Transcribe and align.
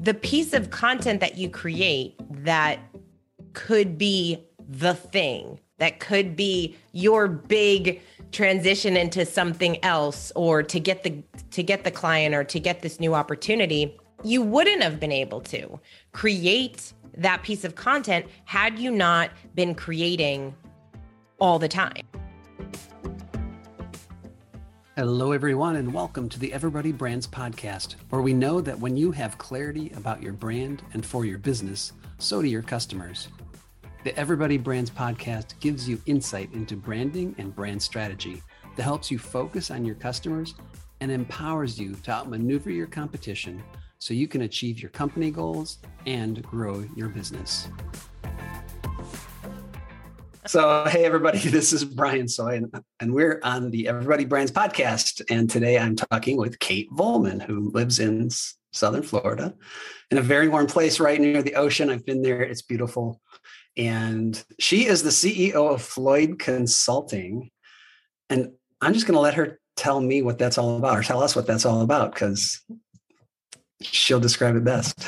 the 0.00 0.14
piece 0.14 0.54
of 0.54 0.70
content 0.70 1.20
that 1.20 1.36
you 1.36 1.48
create 1.50 2.14
that 2.30 2.80
could 3.52 3.98
be 3.98 4.42
the 4.68 4.94
thing 4.94 5.60
that 5.78 5.98
could 6.00 6.36
be 6.36 6.76
your 6.92 7.28
big 7.28 8.00
transition 8.32 8.96
into 8.96 9.26
something 9.26 9.82
else 9.84 10.32
or 10.36 10.62
to 10.62 10.78
get 10.80 11.02
the 11.02 11.22
to 11.50 11.62
get 11.62 11.84
the 11.84 11.90
client 11.90 12.34
or 12.34 12.44
to 12.44 12.58
get 12.58 12.80
this 12.80 12.98
new 13.00 13.14
opportunity 13.14 13.96
you 14.22 14.40
wouldn't 14.42 14.82
have 14.82 15.00
been 15.00 15.12
able 15.12 15.40
to 15.40 15.78
create 16.12 16.92
that 17.16 17.42
piece 17.42 17.64
of 17.64 17.74
content 17.74 18.24
had 18.44 18.78
you 18.78 18.90
not 18.90 19.30
been 19.54 19.74
creating 19.74 20.54
all 21.40 21.58
the 21.58 21.68
time 21.68 22.06
Hello, 25.00 25.32
everyone, 25.32 25.76
and 25.76 25.94
welcome 25.94 26.28
to 26.28 26.38
the 26.38 26.52
Everybody 26.52 26.92
Brands 26.92 27.26
podcast, 27.26 27.94
where 28.10 28.20
we 28.20 28.34
know 28.34 28.60
that 28.60 28.78
when 28.78 28.98
you 28.98 29.10
have 29.12 29.38
clarity 29.38 29.90
about 29.96 30.22
your 30.22 30.34
brand 30.34 30.82
and 30.92 31.06
for 31.06 31.24
your 31.24 31.38
business, 31.38 31.94
so 32.18 32.42
do 32.42 32.48
your 32.48 32.60
customers. 32.60 33.28
The 34.04 34.14
Everybody 34.18 34.58
Brands 34.58 34.90
podcast 34.90 35.58
gives 35.58 35.88
you 35.88 36.02
insight 36.04 36.52
into 36.52 36.76
branding 36.76 37.34
and 37.38 37.56
brand 37.56 37.80
strategy 37.80 38.42
that 38.76 38.82
helps 38.82 39.10
you 39.10 39.18
focus 39.18 39.70
on 39.70 39.86
your 39.86 39.94
customers 39.94 40.54
and 41.00 41.10
empowers 41.10 41.80
you 41.80 41.94
to 42.02 42.10
outmaneuver 42.10 42.70
your 42.70 42.86
competition 42.86 43.62
so 44.00 44.12
you 44.12 44.28
can 44.28 44.42
achieve 44.42 44.82
your 44.82 44.90
company 44.90 45.30
goals 45.30 45.78
and 46.04 46.42
grow 46.42 46.84
your 46.94 47.08
business. 47.08 47.68
So, 50.50 50.84
hey, 50.88 51.04
everybody, 51.04 51.38
this 51.48 51.72
is 51.72 51.84
Brian 51.84 52.26
Sooy, 52.26 52.56
and, 52.56 52.82
and, 52.98 53.14
we're 53.14 53.38
on 53.44 53.70
the 53.70 53.86
Everybody 53.86 54.24
Brands 54.24 54.50
podcast. 54.50 55.22
And 55.30 55.48
today 55.48 55.78
I'm 55.78 55.94
talking 55.94 56.36
with 56.38 56.58
Kate 56.58 56.90
Volman, 56.90 57.40
who 57.40 57.70
lives 57.70 58.00
in 58.00 58.30
Southern 58.72 59.04
Florida 59.04 59.54
in 60.10 60.18
a 60.18 60.22
very 60.22 60.48
warm 60.48 60.66
place 60.66 60.98
right 60.98 61.20
near 61.20 61.40
the 61.40 61.54
ocean. 61.54 61.88
I've 61.88 62.04
been 62.04 62.22
there, 62.22 62.42
it's 62.42 62.62
beautiful. 62.62 63.20
And 63.76 64.42
she 64.58 64.86
is 64.86 65.04
the 65.04 65.10
CEO 65.10 65.72
of 65.72 65.82
Floyd 65.82 66.40
Consulting. 66.40 67.52
And 68.28 68.50
I'm 68.80 68.92
just 68.92 69.06
going 69.06 69.14
to 69.14 69.20
let 69.20 69.34
her 69.34 69.60
tell 69.76 70.00
me 70.00 70.20
what 70.20 70.38
that's 70.38 70.58
all 70.58 70.78
about, 70.78 70.98
or 70.98 71.04
tell 71.04 71.22
us 71.22 71.36
what 71.36 71.46
that's 71.46 71.64
all 71.64 71.82
about, 71.82 72.12
because 72.12 72.60
she'll 73.82 74.18
describe 74.18 74.56
it 74.56 74.64
best. 74.64 74.98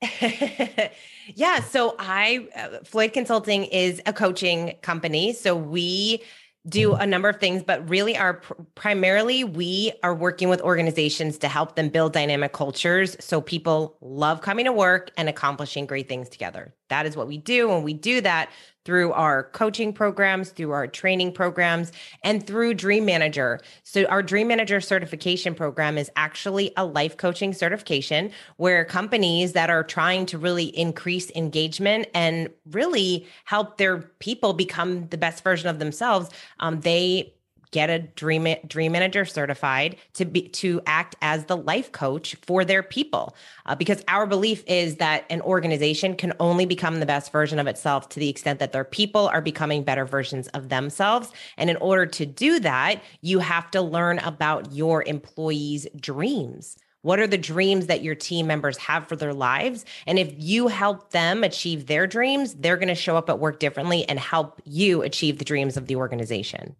yeah. 1.34 1.60
So 1.60 1.96
I, 1.98 2.48
uh, 2.56 2.84
Floyd 2.84 3.12
Consulting 3.12 3.64
is 3.64 4.00
a 4.06 4.12
coaching 4.12 4.74
company. 4.82 5.32
So 5.32 5.56
we 5.56 6.22
do 6.68 6.94
a 6.94 7.06
number 7.06 7.28
of 7.28 7.38
things, 7.38 7.62
but 7.62 7.88
really 7.88 8.16
are 8.16 8.34
pr- 8.34 8.54
primarily 8.74 9.44
we 9.44 9.92
are 10.02 10.14
working 10.14 10.48
with 10.48 10.60
organizations 10.62 11.38
to 11.38 11.48
help 11.48 11.76
them 11.76 11.88
build 11.88 12.12
dynamic 12.12 12.52
cultures 12.52 13.16
so 13.20 13.40
people 13.40 13.96
love 14.00 14.40
coming 14.40 14.64
to 14.64 14.72
work 14.72 15.10
and 15.16 15.28
accomplishing 15.28 15.86
great 15.86 16.08
things 16.08 16.28
together. 16.28 16.74
That 16.88 17.06
is 17.06 17.16
what 17.16 17.28
we 17.28 17.38
do. 17.38 17.72
And 17.72 17.84
we 17.84 17.94
do 17.94 18.20
that 18.20 18.50
through 18.86 19.12
our 19.12 19.42
coaching 19.50 19.92
programs, 19.92 20.50
through 20.50 20.70
our 20.70 20.86
training 20.86 21.32
programs, 21.32 21.90
and 22.22 22.46
through 22.46 22.72
Dream 22.72 23.04
Manager. 23.04 23.60
So, 23.82 24.04
our 24.04 24.22
Dream 24.22 24.46
Manager 24.46 24.80
certification 24.80 25.56
program 25.56 25.98
is 25.98 26.08
actually 26.14 26.72
a 26.76 26.86
life 26.86 27.16
coaching 27.16 27.52
certification 27.52 28.30
where 28.58 28.84
companies 28.84 29.52
that 29.54 29.70
are 29.70 29.82
trying 29.82 30.24
to 30.26 30.38
really 30.38 30.66
increase 30.78 31.30
engagement 31.32 32.06
and 32.14 32.48
really 32.70 33.26
help 33.44 33.76
their 33.76 33.98
people 34.20 34.52
become 34.52 35.08
the 35.08 35.18
best 35.18 35.42
version 35.42 35.68
of 35.68 35.80
themselves, 35.80 36.30
um, 36.60 36.80
they 36.80 37.34
get 37.76 37.90
a 37.90 37.98
dream 37.98 38.56
dream 38.66 38.92
manager 38.92 39.26
certified 39.26 39.96
to 40.14 40.24
be 40.24 40.48
to 40.48 40.80
act 40.86 41.14
as 41.20 41.44
the 41.44 41.56
life 41.58 41.92
coach 41.92 42.34
for 42.36 42.64
their 42.64 42.82
people 42.82 43.36
uh, 43.66 43.74
because 43.74 44.02
our 44.08 44.26
belief 44.26 44.64
is 44.66 44.96
that 44.96 45.26
an 45.28 45.42
organization 45.42 46.16
can 46.16 46.32
only 46.40 46.64
become 46.64 47.00
the 47.00 47.04
best 47.04 47.30
version 47.30 47.58
of 47.58 47.66
itself 47.66 48.08
to 48.08 48.18
the 48.18 48.30
extent 48.30 48.60
that 48.60 48.72
their 48.72 48.82
people 48.82 49.28
are 49.28 49.42
becoming 49.42 49.82
better 49.82 50.06
versions 50.06 50.48
of 50.48 50.70
themselves 50.70 51.30
and 51.58 51.68
in 51.68 51.76
order 51.76 52.06
to 52.06 52.24
do 52.24 52.58
that 52.58 53.02
you 53.20 53.40
have 53.40 53.70
to 53.70 53.82
learn 53.82 54.18
about 54.20 54.72
your 54.72 55.04
employees 55.06 55.86
dreams 56.00 56.78
what 57.02 57.20
are 57.20 57.26
the 57.26 57.38
dreams 57.38 57.86
that 57.86 58.02
your 58.02 58.16
team 58.16 58.48
members 58.48 58.78
have 58.78 59.06
for 59.06 59.14
their 59.14 59.32
lives? 59.32 59.84
And 60.08 60.18
if 60.18 60.34
you 60.38 60.66
help 60.66 61.10
them 61.10 61.44
achieve 61.44 61.86
their 61.86 62.08
dreams, 62.08 62.54
they're 62.54 62.76
going 62.76 62.88
to 62.88 62.96
show 62.96 63.16
up 63.16 63.30
at 63.30 63.38
work 63.38 63.60
differently 63.60 64.04
and 64.08 64.18
help 64.18 64.60
you 64.64 65.02
achieve 65.02 65.38
the 65.38 65.44
dreams 65.44 65.76
of 65.76 65.86
the 65.86 65.94
organization. 65.94 66.74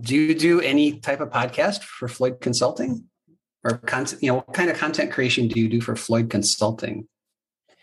Do 0.00 0.16
you 0.16 0.34
do 0.34 0.60
any 0.60 0.98
type 0.98 1.20
of 1.20 1.30
podcast 1.30 1.82
for 1.82 2.08
Floyd 2.08 2.40
Consulting? 2.40 3.04
Or 3.62 3.76
content, 3.76 4.22
you 4.22 4.28
know, 4.28 4.36
what 4.36 4.54
kind 4.54 4.70
of 4.70 4.78
content 4.78 5.12
creation 5.12 5.46
do 5.46 5.60
you 5.60 5.68
do 5.68 5.82
for 5.82 5.94
Floyd 5.94 6.30
Consulting? 6.30 7.06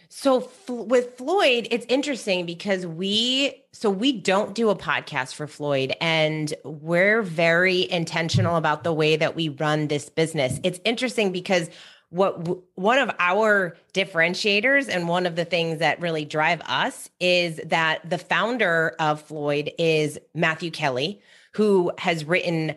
So 0.09 0.50
with 0.67 1.17
Floyd, 1.17 1.67
it's 1.69 1.85
interesting 1.89 2.45
because 2.45 2.88
we 2.88 3.63
so 3.73 3.89
we 3.89 4.13
don't 4.13 4.55
do 4.55 4.69
a 4.69 4.75
podcast 4.75 5.35
for 5.35 5.45
Floyd 5.45 5.94
and 6.01 6.53
we're 6.63 7.22
very 7.22 7.89
intentional 7.91 8.55
about 8.55 8.84
the 8.84 8.94
way 8.94 9.17
that 9.17 9.35
we 9.35 9.49
run 9.49 9.88
this 9.88 10.09
business. 10.09 10.59
It's 10.63 10.79
interesting 10.85 11.31
because 11.31 11.69
what 12.09 12.47
one 12.75 12.99
of 12.99 13.11
our 13.19 13.75
differentiators 13.94 14.88
and 14.88 15.09
one 15.09 15.25
of 15.25 15.35
the 15.35 15.45
things 15.45 15.79
that 15.79 15.99
really 15.99 16.23
drive 16.23 16.61
us 16.61 17.09
is 17.19 17.59
that 17.66 18.09
the 18.09 18.17
founder 18.17 18.95
of 18.99 19.22
Floyd 19.22 19.72
is 19.78 20.17
Matthew 20.34 20.72
Kelly, 20.72 21.22
who 21.57 21.91
has 21.97 22.23
written 22.23 22.75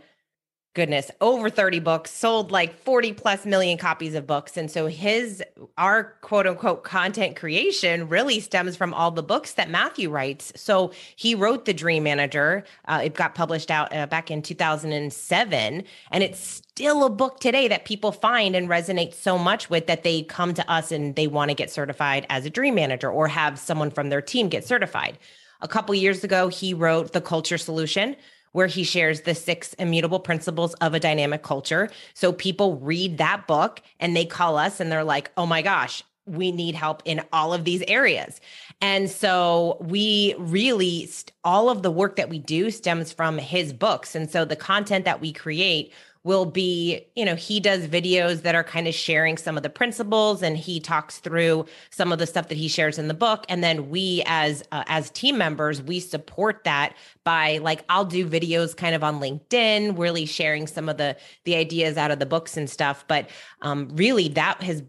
goodness 0.72 1.10
over 1.20 1.50
30 1.50 1.80
books 1.80 2.10
sold 2.10 2.50
like 2.50 2.78
40 2.78 3.12
plus 3.12 3.44
million 3.44 3.76
copies 3.76 4.14
of 4.14 4.26
books. 4.26 4.56
And 4.56 4.70
so 4.70 4.86
his 4.86 5.42
our 5.76 6.16
quote 6.22 6.46
unquote 6.46 6.82
content 6.82 7.36
creation 7.36 8.08
really 8.08 8.40
stems 8.40 8.76
from 8.76 8.94
all 8.94 9.10
the 9.10 9.22
books 9.22 9.52
that 9.54 9.68
matthew 9.68 10.08
writes. 10.08 10.50
So 10.56 10.92
he 11.14 11.34
wrote 11.34 11.66
the 11.66 11.74
dream 11.74 12.04
manager 12.04 12.64
uh, 12.86 13.02
it 13.04 13.14
got 13.14 13.34
published 13.34 13.70
out 13.70 13.94
uh, 13.94 14.06
back 14.06 14.30
in 14.30 14.40
2007 14.40 15.84
and 16.10 16.24
it's 16.24 16.40
still 16.40 17.04
a 17.04 17.10
book 17.10 17.38
today 17.40 17.68
that 17.68 17.84
people 17.84 18.12
find 18.12 18.56
and 18.56 18.66
resonate 18.66 19.12
so 19.12 19.36
much 19.36 19.68
with 19.68 19.88
that 19.88 20.04
they 20.04 20.22
come 20.22 20.54
to 20.54 20.70
us 20.70 20.90
and 20.90 21.16
they 21.16 21.26
want 21.26 21.50
to 21.50 21.54
get 21.54 21.70
certified 21.70 22.24
as 22.30 22.46
a 22.46 22.50
dream 22.50 22.76
manager 22.76 23.10
or 23.10 23.28
have 23.28 23.58
someone 23.58 23.90
from 23.90 24.08
their 24.08 24.22
team 24.22 24.48
get 24.48 24.64
certified. 24.64 25.18
A 25.60 25.68
couple 25.68 25.94
years 25.94 26.24
ago 26.24 26.48
he 26.48 26.72
wrote 26.72 27.12
the 27.12 27.20
culture 27.20 27.58
solution 27.58 28.16
where 28.52 28.66
he 28.66 28.84
shares 28.84 29.22
the 29.22 29.34
six 29.34 29.74
immutable 29.74 30.20
principles 30.20 30.74
of 30.74 30.94
a 30.94 31.00
dynamic 31.00 31.42
culture. 31.42 31.88
So 32.14 32.32
people 32.32 32.78
read 32.78 33.18
that 33.18 33.46
book 33.46 33.80
and 33.98 34.16
they 34.16 34.24
call 34.24 34.56
us 34.56 34.80
and 34.80 34.90
they're 34.90 35.04
like, 35.04 35.30
oh 35.36 35.46
my 35.46 35.62
gosh, 35.62 36.02
we 36.26 36.52
need 36.52 36.74
help 36.74 37.02
in 37.04 37.22
all 37.32 37.52
of 37.52 37.64
these 37.64 37.82
areas. 37.88 38.40
And 38.80 39.10
so 39.10 39.76
we 39.80 40.34
really, 40.38 41.08
all 41.44 41.70
of 41.70 41.82
the 41.82 41.90
work 41.90 42.16
that 42.16 42.28
we 42.28 42.38
do 42.38 42.70
stems 42.70 43.12
from 43.12 43.38
his 43.38 43.72
books. 43.72 44.14
And 44.14 44.30
so 44.30 44.44
the 44.44 44.56
content 44.56 45.04
that 45.04 45.20
we 45.20 45.32
create 45.32 45.92
will 46.22 46.44
be, 46.44 47.06
you 47.16 47.24
know, 47.24 47.34
he 47.34 47.60
does 47.60 47.86
videos 47.86 48.42
that 48.42 48.54
are 48.54 48.64
kind 48.64 48.86
of 48.86 48.94
sharing 48.94 49.38
some 49.38 49.56
of 49.56 49.62
the 49.62 49.70
principles 49.70 50.42
and 50.42 50.56
he 50.56 50.78
talks 50.78 51.18
through 51.18 51.64
some 51.90 52.12
of 52.12 52.18
the 52.18 52.26
stuff 52.26 52.48
that 52.48 52.58
he 52.58 52.68
shares 52.68 52.98
in 52.98 53.08
the 53.08 53.14
book. 53.14 53.46
And 53.48 53.64
then 53.64 53.88
we 53.88 54.22
as 54.26 54.62
uh, 54.70 54.84
as 54.86 55.10
team 55.10 55.38
members, 55.38 55.80
we 55.80 55.98
support 55.98 56.64
that 56.64 56.94
by 57.24 57.58
like 57.58 57.84
I'll 57.88 58.04
do 58.04 58.28
videos 58.28 58.76
kind 58.76 58.94
of 58.94 59.02
on 59.02 59.20
LinkedIn, 59.20 59.98
really 59.98 60.26
sharing 60.26 60.66
some 60.66 60.88
of 60.88 60.98
the 60.98 61.16
the 61.44 61.56
ideas 61.56 61.96
out 61.96 62.10
of 62.10 62.18
the 62.18 62.26
books 62.26 62.56
and 62.56 62.68
stuff, 62.68 63.04
but 63.08 63.30
um 63.62 63.88
really 63.94 64.28
that 64.28 64.62
has 64.62 64.82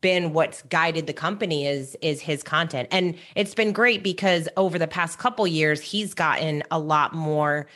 been 0.00 0.32
what's 0.32 0.62
guided 0.62 1.06
the 1.06 1.12
company 1.12 1.66
is 1.66 1.96
is 2.00 2.20
his 2.20 2.42
content. 2.42 2.88
And 2.92 3.16
it's 3.34 3.54
been 3.54 3.72
great 3.72 4.02
because 4.02 4.48
over 4.56 4.78
the 4.78 4.88
past 4.88 5.18
couple 5.18 5.46
years 5.46 5.80
he's 5.80 6.14
gotten 6.14 6.62
a 6.70 6.78
lot 6.78 7.12
more 7.12 7.66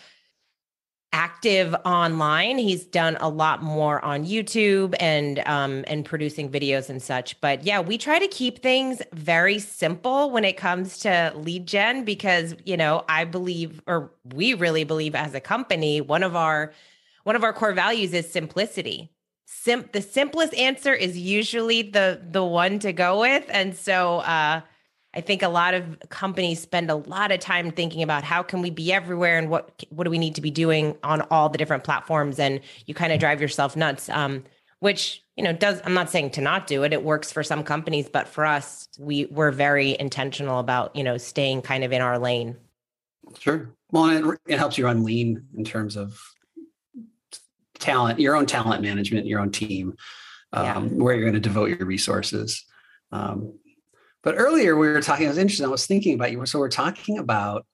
active 1.13 1.75
online. 1.85 2.57
He's 2.59 2.85
done 2.85 3.17
a 3.21 3.29
lot 3.29 3.63
more 3.63 4.05
on 4.05 4.25
YouTube 4.25 4.95
and 5.01 5.41
um, 5.41 5.85
and 5.89 6.05
producing 6.05 6.51
videos 6.51 6.89
and 6.89 7.03
such. 7.03 7.41
But 7.41 7.65
yeah, 7.65 7.81
we 7.81 7.99
try 7.99 8.19
to 8.19 8.29
keep 8.29 8.63
things 8.63 9.03
very 9.13 9.59
simple 9.59 10.31
when 10.31 10.45
it 10.45 10.57
comes 10.57 10.99
to 11.01 11.33
lead 11.35 11.67
gen 11.67 12.05
because 12.05 12.55
you 12.65 12.77
know 12.77 13.05
I 13.09 13.25
believe, 13.25 13.83
or 13.87 14.13
we 14.35 14.55
really 14.55 14.85
believe 14.85 15.15
as 15.15 15.35
a 15.35 15.41
company, 15.41 16.01
one 16.01 16.23
of 16.23 16.37
our 16.37 16.73
one 17.25 17.37
of 17.37 17.45
our 17.45 17.53
core 17.53 17.73
values 17.73 18.15
is 18.15 18.31
simplicity. 18.31 19.11
Sim- 19.47 19.91
the 19.93 20.03
simplest 20.03 20.55
answer 20.55 20.95
is 20.95 21.19
usually 21.19 21.83
the 21.83 22.21
the 22.31 22.45
one 22.45 22.79
to 22.81 22.93
go 22.93 23.21
with, 23.21 23.45
and 23.51 23.77
so. 23.77 24.19
uh 24.21 24.61
I 25.13 25.21
think 25.21 25.43
a 25.43 25.49
lot 25.49 25.75
of 25.75 25.99
companies 26.09 26.61
spend 26.61 26.89
a 26.89 26.95
lot 26.95 27.33
of 27.33 27.41
time 27.41 27.73
thinking 27.73 28.03
about 28.03 28.23
how 28.23 28.43
can 28.43 28.63
we 28.63 28.71
be 28.71 28.93
everywhere 28.93 29.39
and 29.39 29.51
what 29.51 29.85
what 29.91 30.05
do 30.05 30.11
we 30.11 30.19
need 30.19 30.37
to 30.37 30.41
be 30.41 30.51
doing 30.51 30.97
on 31.03 31.23
all 31.31 31.49
the 31.49 31.59
different 31.59 31.83
platforms, 31.83 32.39
and 32.39 32.61
you 32.87 32.95
kind 32.95 33.13
of 33.13 33.19
drive 33.19 33.41
yourself 33.41 33.77
nuts. 33.77 34.09
Um, 34.09 34.45
which 34.81 35.23
you 35.37 35.45
know 35.45 35.53
does 35.53 35.81
I'm 35.85 35.95
not 35.95 36.11
saying 36.11 36.31
to 36.33 36.41
not 36.41 36.67
do 36.67 36.83
it. 36.83 36.93
It 36.93 37.05
works 37.05 37.31
for 37.33 37.43
some 37.43 37.63
companies, 37.63 38.09
but 38.09 38.29
for 38.29 38.45
us, 38.45 38.89
we 38.99 39.27
we're 39.27 39.51
very 39.51 39.97
intentional 39.99 40.59
about 40.59 40.95
you 40.97 41.05
know 41.05 41.17
staying 41.17 41.63
kind 41.63 41.85
of 41.85 41.93
in 41.93 42.03
our 42.03 42.19
lane. 42.19 42.57
Sure. 43.39 43.71
Well, 43.93 44.07
it, 44.07 44.41
it 44.47 44.59
helps 44.59 44.79
you 44.79 44.87
run 44.87 45.05
lean 45.05 45.45
in 45.57 45.65
terms 45.65 45.97
of 45.97 46.21
talent, 47.79 48.21
your 48.21 48.37
own 48.37 48.47
talent 48.47 48.83
management, 48.83 49.27
your 49.27 49.41
own 49.41 49.51
team, 49.51 49.97
um, 50.53 50.65
yeah. 50.65 50.81
where 50.81 51.15
you're 51.15 51.25
going 51.25 51.35
to 51.35 51.41
devote 51.41 51.71
your 51.71 51.87
resources. 51.87 52.65
Um, 53.13 53.59
but 54.23 54.35
earlier 54.37 54.77
we 54.77 54.89
were 54.89 55.01
talking, 55.01 55.27
it 55.27 55.29
was 55.29 55.39
interesting. 55.39 55.67
I 55.67 55.71
was 55.71 55.87
thinking 55.87 56.15
about 56.15 56.33
you. 56.33 56.45
So 56.47 56.59
we're 56.59 56.69
talking 56.69 57.19
about 57.19 57.67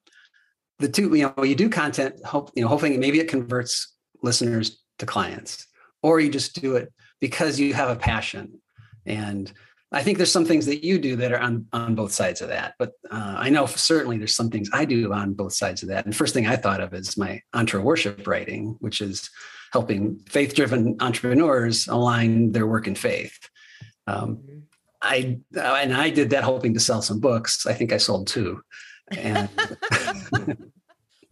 the 0.79 0.89
two, 0.89 1.15
you 1.15 1.33
know, 1.37 1.45
you 1.45 1.55
do 1.55 1.69
content, 1.69 2.25
hope, 2.25 2.51
you 2.55 2.63
know, 2.63 2.69
hoping 2.69 2.99
maybe 3.01 3.19
it 3.19 3.29
converts 3.29 3.95
listeners 4.23 4.83
to 4.99 5.07
clients, 5.07 5.67
or 6.03 6.21
you 6.21 6.31
just 6.31 6.61
do 6.61 6.77
it 6.77 6.93
because 7.21 7.59
you 7.59 7.75
have 7.75 7.89
a 7.89 7.97
passion. 7.97 8.61
And 9.05 9.53
I 9.93 10.03
think 10.03 10.19
there's 10.19 10.33
some 10.33 10.45
things 10.45 10.67
that 10.67 10.85
you 10.85 10.99
do 10.99 11.17
that 11.17 11.33
are 11.33 11.39
on, 11.39 11.67
on 11.73 11.95
both 11.95 12.13
sides 12.13 12.41
of 12.41 12.49
that. 12.49 12.75
But 12.79 12.93
uh, 13.11 13.37
I 13.39 13.51
know 13.51 13.67
certainly 13.67 14.19
there's 14.19 14.35
some 14.37 14.51
things 14.51 14.69
I 14.73 14.85
do 14.85 15.13
on 15.13 15.33
both 15.33 15.55
sides 15.55 15.83
of 15.83 15.89
that. 15.89 16.05
And 16.05 16.15
first 16.15 16.35
thing 16.35 16.47
I 16.47 16.57
thought 16.57 16.81
of 16.81 16.93
is 16.93 17.17
my 17.17 17.41
Entreworship 17.55 18.27
writing, 18.27 18.77
which 18.81 19.01
is 19.01 19.31
helping 19.73 20.19
faith 20.29 20.55
driven 20.55 20.97
entrepreneurs 21.01 21.87
align 21.87 22.53
their 22.53 22.67
work 22.67 22.87
and 22.87 22.99
faith. 22.99 23.39
Um, 24.07 24.37
mm-hmm. 24.37 24.59
I 25.03 25.39
and 25.61 25.95
I 25.95 26.11
did 26.11 26.31
that 26.31 26.45
hoping 26.45 26.75
to 26.75 26.81
sell 26.81 27.03
some 27.03 27.21
books. 27.21 27.67
I 27.67 27.73
think 27.73 27.93
I 27.93 27.99
sold 27.99 28.27
two. 28.27 28.63
And 29.17 29.49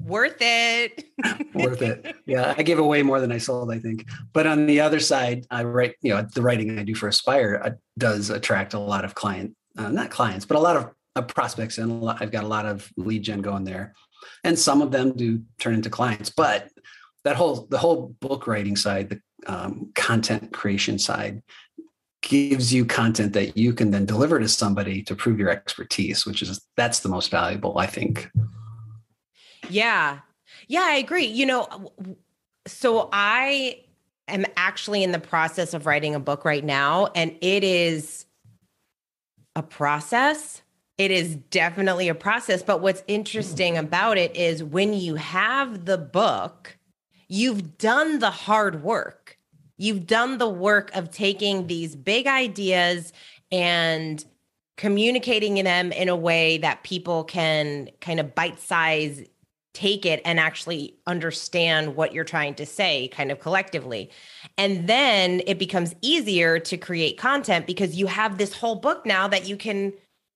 worth 0.04 0.36
it. 0.40 1.04
worth 1.54 1.82
it. 1.82 2.14
Yeah, 2.26 2.54
I 2.56 2.62
gave 2.62 2.78
away 2.78 3.02
more 3.02 3.20
than 3.20 3.32
I 3.32 3.38
sold, 3.38 3.72
I 3.72 3.78
think. 3.78 4.06
But 4.32 4.46
on 4.46 4.66
the 4.66 4.80
other 4.80 5.00
side, 5.00 5.46
I 5.50 5.64
write, 5.64 5.96
you 6.02 6.14
know, 6.14 6.26
the 6.34 6.42
writing 6.42 6.78
I 6.78 6.82
do 6.82 6.94
for 6.94 7.08
Aspire 7.08 7.60
uh, 7.64 7.70
does 7.98 8.30
attract 8.30 8.74
a 8.74 8.78
lot 8.78 9.04
of 9.04 9.14
client, 9.14 9.56
uh, 9.78 9.88
not 9.88 10.10
clients, 10.10 10.44
but 10.44 10.56
a 10.56 10.60
lot 10.60 10.76
of 10.76 10.90
uh, 11.16 11.22
prospects, 11.22 11.78
and 11.78 12.02
lot, 12.02 12.18
I've 12.20 12.32
got 12.32 12.44
a 12.44 12.48
lot 12.48 12.66
of 12.66 12.90
lead 12.96 13.22
gen 13.22 13.40
going 13.40 13.64
there, 13.64 13.94
and 14.42 14.58
some 14.58 14.82
of 14.82 14.90
them 14.90 15.12
do 15.12 15.42
turn 15.58 15.74
into 15.74 15.90
clients. 15.90 16.30
But 16.30 16.68
that 17.24 17.36
whole 17.36 17.66
the 17.70 17.78
whole 17.78 18.14
book 18.20 18.46
writing 18.46 18.76
side, 18.76 19.10
the 19.10 19.20
um, 19.46 19.92
content 19.94 20.52
creation 20.52 20.98
side, 20.98 21.42
gives 22.28 22.72
you 22.72 22.84
content 22.84 23.32
that 23.34 23.56
you 23.56 23.72
can 23.72 23.90
then 23.90 24.06
deliver 24.06 24.38
to 24.38 24.48
somebody 24.48 25.02
to 25.02 25.14
prove 25.14 25.38
your 25.38 25.50
expertise, 25.50 26.26
which 26.26 26.42
is 26.42 26.60
that's 26.76 27.00
the 27.00 27.08
most 27.08 27.30
valuable, 27.30 27.78
I 27.78 27.86
think. 27.86 28.30
Yeah. 29.68 30.20
Yeah, 30.68 30.82
I 30.82 30.94
agree. 30.94 31.26
You 31.26 31.46
know, 31.46 31.92
so 32.66 33.08
I 33.12 33.80
am 34.28 34.46
actually 34.56 35.02
in 35.02 35.12
the 35.12 35.18
process 35.18 35.74
of 35.74 35.86
writing 35.86 36.14
a 36.14 36.20
book 36.20 36.44
right 36.44 36.64
now, 36.64 37.08
and 37.14 37.36
it 37.40 37.62
is 37.62 38.24
a 39.54 39.62
process. 39.62 40.62
It 40.96 41.10
is 41.10 41.36
definitely 41.36 42.08
a 42.08 42.14
process. 42.14 42.62
But 42.62 42.80
what's 42.80 43.02
interesting 43.06 43.76
about 43.76 44.16
it 44.16 44.34
is 44.36 44.64
when 44.64 44.94
you 44.94 45.16
have 45.16 45.84
the 45.84 45.98
book, 45.98 46.76
you've 47.28 47.78
done 47.78 48.20
the 48.20 48.30
hard 48.30 48.82
work. 48.82 49.38
You've 49.76 50.06
done 50.06 50.38
the 50.38 50.48
work 50.48 50.94
of 50.94 51.10
taking 51.10 51.66
these 51.66 51.96
big 51.96 52.26
ideas 52.26 53.12
and 53.50 54.24
communicating 54.76 55.62
them 55.62 55.92
in 55.92 56.08
a 56.08 56.16
way 56.16 56.58
that 56.58 56.82
people 56.82 57.24
can 57.24 57.88
kind 58.00 58.20
of 58.20 58.34
bite 58.34 58.60
size 58.60 59.22
take 59.74 60.06
it 60.06 60.22
and 60.24 60.38
actually 60.38 60.96
understand 61.06 61.96
what 61.96 62.14
you're 62.14 62.24
trying 62.24 62.54
to 62.54 62.64
say 62.64 63.08
kind 63.08 63.30
of 63.30 63.40
collectively. 63.40 64.08
And 64.56 64.88
then 64.88 65.42
it 65.46 65.58
becomes 65.58 65.94
easier 66.00 66.60
to 66.60 66.76
create 66.76 67.18
content 67.18 67.66
because 67.66 67.96
you 67.96 68.06
have 68.06 68.38
this 68.38 68.54
whole 68.54 68.76
book 68.76 69.04
now 69.04 69.26
that 69.28 69.48
you 69.48 69.56
can 69.56 69.92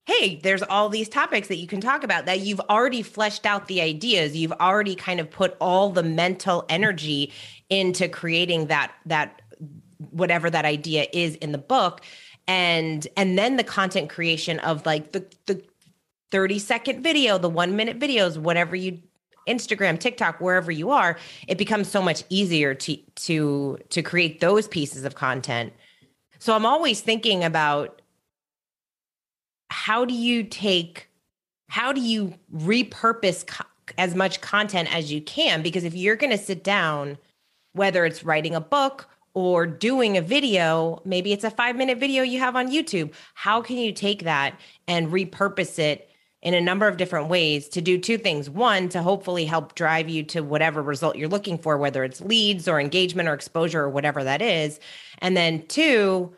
hey, 0.09 0.41
there's 0.43 0.63
all 0.63 0.89
these 0.89 1.07
topics 1.07 1.49
that 1.49 1.57
you 1.57 1.67
can 1.67 1.83
talk 1.83 2.03
about 2.03 2.25
that 2.25 2.41
you've 2.41 2.63
already 2.71 3.03
fleshed 3.03 3.45
out 3.45 3.69
the 3.69 3.83
ideas. 3.83 4.35
You've 4.35 4.53
already 4.53 4.95
kind 4.95 5.21
of 5.21 5.31
put 5.31 5.55
all 5.61 5.91
the 5.91 6.03
mental 6.03 6.65
energy 6.71 7.31
into 7.69 8.09
creating 8.09 8.69
that 8.69 8.91
that 9.05 9.43
whatever 10.11 10.49
that 10.49 10.65
idea 10.65 11.07
is 11.13 11.35
in 11.37 11.53
the 11.53 11.59
book 11.59 12.01
and 12.47 13.07
and 13.19 13.37
then 13.37 13.57
the 13.57 13.65
content 13.65 14.09
creation 14.09 14.59
of 14.61 14.87
like 14.87 15.13
the 15.13 15.27
the 15.45 15.63
30 16.31 16.59
second 16.59 17.03
video, 17.03 17.37
the 17.39 17.49
1 17.49 17.77
minute 17.77 17.99
videos, 17.99 18.39
whatever 18.39 18.75
you 18.75 19.01
Instagram, 19.47 19.99
TikTok, 19.99 20.41
wherever 20.41 20.71
you 20.71 20.91
are, 20.91 21.19
it 21.47 21.57
becomes 21.59 21.89
so 21.89 22.01
much 22.01 22.25
easier 22.31 22.75
to 22.75 22.97
to 22.97 23.79
to 23.91 24.03
create 24.03 24.41
those 24.41 24.69
pieces 24.69 25.05
of 25.05 25.15
content. 25.15 25.75
So 26.39 26.55
I'm 26.55 26.65
always 26.65 27.03
thinking 27.03 27.45
about 27.45 27.98
how 29.71 30.05
do 30.05 30.15
you 30.15 30.43
take 30.43 31.09
how 31.69 31.93
do 31.93 32.01
you 32.01 32.35
repurpose 32.55 33.47
co- 33.47 33.65
as 33.97 34.15
much 34.15 34.41
content 34.41 34.95
as 34.95 35.13
you 35.13 35.21
can 35.21 35.63
because 35.63 35.85
if 35.85 35.95
you're 35.95 36.17
going 36.17 36.33
to 36.33 36.39
sit 36.39 36.65
down 36.65 37.19
whether 37.73 38.05
it's 38.05 38.25
writing 38.25 38.55
a 38.55 38.61
book 38.61 39.09
or 39.35 39.67
doing 39.67 40.17
a 40.17 40.23
video, 40.23 41.01
maybe 41.05 41.33
it's 41.33 41.45
a 41.45 41.51
5 41.51 41.77
minute 41.77 41.99
video 41.99 42.23
you 42.23 42.41
have 42.41 42.57
on 42.57 42.69
YouTube, 42.69 43.13
how 43.35 43.63
can 43.63 43.77
you 43.77 43.93
take 43.93 44.25
that 44.25 44.59
and 44.89 45.09
repurpose 45.09 45.79
it 45.79 46.09
in 46.43 46.55
a 46.55 46.61
number 46.61 46.87
of 46.87 46.97
different 46.97 47.29
ways 47.29 47.69
to 47.69 47.81
do 47.81 47.99
two 47.99 48.17
things. 48.17 48.49
One, 48.49 48.89
to 48.91 49.03
hopefully 49.03 49.45
help 49.45 49.75
drive 49.75 50.09
you 50.09 50.23
to 50.25 50.41
whatever 50.41 50.83
result 50.83 51.17
you're 51.17 51.29
looking 51.29 51.59
for, 51.59 51.77
whether 51.77 52.05
it's 52.05 52.21
leads 52.21 52.69
or 52.69 52.81
engagement 52.81 53.29
or 53.29 53.35
exposure 53.35 53.83
or 53.83 53.89
whatever 53.89 54.23
that 54.23 54.41
is. 54.41 54.79
And 55.19 55.37
then 55.37 55.67
two, 55.67 56.33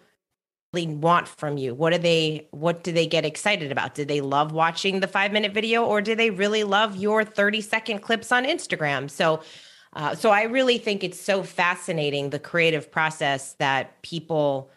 want 0.73 1.27
from 1.27 1.59
you 1.59 1.75
what 1.75 1.91
do 1.91 1.99
they 1.99 2.47
what 2.53 2.85
do 2.85 2.93
they 2.93 3.07
get 3.07 3.25
excited 3.25 3.73
about 3.73 3.97
did 3.97 4.07
they 4.07 4.21
love 4.21 4.53
watching 4.53 5.01
the 5.01 5.09
five 5.09 5.33
minute 5.33 5.53
video 5.53 5.85
or 5.85 6.01
do 6.01 6.15
they 6.15 6.31
really 6.31 6.63
love 6.63 6.97
your 6.97 7.25
30 7.25 7.61
second 7.61 7.99
clips 8.01 8.31
on 8.31 8.45
instagram 8.45 9.11
so 9.11 9.43
uh, 9.95 10.15
so 10.15 10.31
i 10.31 10.45
really 10.45 10.79
think 10.79 11.03
it's 11.03 11.21
so 11.21 11.43
fascinating 11.43 12.31
the 12.31 12.39
creative 12.39 12.91
process 12.91 13.55
that 13.55 14.01
people 14.03 14.71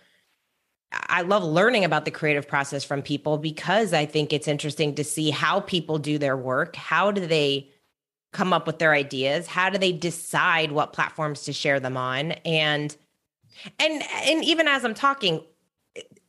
I 1.10 1.22
love 1.22 1.44
learning 1.44 1.86
about 1.86 2.06
the 2.06 2.12
creative 2.12 2.48
process 2.48 2.84
from 2.84 3.02
people 3.02 3.40
because 3.40 3.94
I 3.94 4.06
think 4.06 4.32
it's 4.32 4.48
interesting 4.48 4.94
to 4.94 5.04
see 5.04 5.32
how 5.32 5.60
people 5.60 5.98
do 5.98 6.20
their 6.20 6.38
work. 6.38 6.76
How 6.76 7.10
do 7.10 7.26
they 7.26 7.72
come 8.32 8.54
up 8.54 8.68
with 8.68 8.78
their 8.78 8.94
ideas? 8.94 9.48
How 9.48 9.72
do 9.72 9.80
they 9.80 9.92
decide 9.92 10.72
what 10.72 10.94
platforms 10.94 11.44
to 11.44 11.54
share 11.54 11.80
them 11.80 11.98
on? 11.98 12.34
And 12.46 12.96
and 13.80 14.04
and 14.24 14.44
even 14.44 14.68
as 14.68 14.86
I'm 14.86 14.94
talking, 14.94 15.42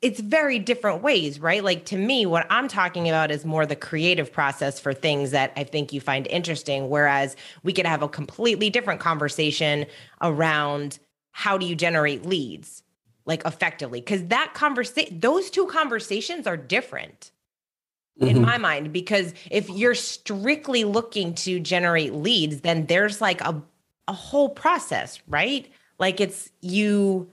it's 0.04 0.20
very 0.20 0.58
different 0.58 1.02
ways, 1.02 1.40
right? 1.40 1.64
Like 1.64 1.86
to 1.86 1.96
me, 1.96 2.26
what 2.26 2.46
I'm 2.50 2.68
talking 2.68 3.08
about 3.08 3.30
is 3.30 3.46
more 3.46 3.64
the 3.64 3.74
creative 3.74 4.30
process 4.30 4.78
for 4.78 4.92
things 4.92 5.30
that 5.30 5.50
I 5.56 5.64
think 5.64 5.94
you 5.94 6.00
find 6.00 6.26
interesting. 6.26 6.90
Whereas 6.90 7.36
we 7.62 7.72
could 7.72 7.86
have 7.86 8.02
a 8.02 8.08
completely 8.08 8.68
different 8.68 9.00
conversation 9.00 9.86
around 10.20 10.98
how 11.30 11.56
do 11.56 11.64
you 11.64 11.74
generate 11.74 12.26
leads 12.26 12.82
like 13.24 13.46
effectively 13.46 14.00
because 14.00 14.26
that 14.26 14.52
conversation 14.52 15.18
those 15.18 15.48
two 15.50 15.66
conversations 15.66 16.46
are 16.46 16.56
different 16.56 17.32
mm-hmm. 18.20 18.28
in 18.28 18.42
my 18.42 18.58
mind 18.58 18.92
because 18.92 19.32
if 19.50 19.68
you're 19.70 19.94
strictly 19.94 20.84
looking 20.84 21.34
to 21.34 21.58
generate 21.58 22.12
leads 22.12 22.60
then 22.60 22.86
there's 22.86 23.20
like 23.20 23.40
a 23.40 23.60
a 24.06 24.12
whole 24.12 24.50
process 24.50 25.18
right 25.26 25.72
like 25.98 26.20
it's 26.20 26.52
you 26.60 27.28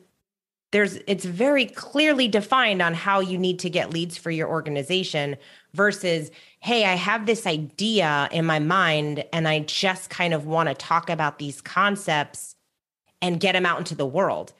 there's 0.71 0.99
it's 1.07 1.25
very 1.25 1.65
clearly 1.65 2.27
defined 2.27 2.81
on 2.81 2.93
how 2.93 3.19
you 3.19 3.37
need 3.37 3.59
to 3.59 3.69
get 3.69 3.91
leads 3.91 4.17
for 4.17 4.31
your 4.31 4.49
organization 4.49 5.37
versus 5.73 6.31
hey 6.59 6.85
i 6.85 6.95
have 6.95 7.25
this 7.25 7.45
idea 7.45 8.27
in 8.31 8.45
my 8.45 8.59
mind 8.59 9.23
and 9.31 9.47
i 9.47 9.59
just 9.59 10.09
kind 10.09 10.33
of 10.33 10.45
want 10.45 10.67
to 10.69 10.75
talk 10.75 11.09
about 11.09 11.37
these 11.37 11.61
concepts 11.61 12.55
and 13.21 13.39
get 13.39 13.51
them 13.51 13.67
out 13.67 13.77
into 13.77 13.93
the 13.93 14.05
world. 14.05 14.53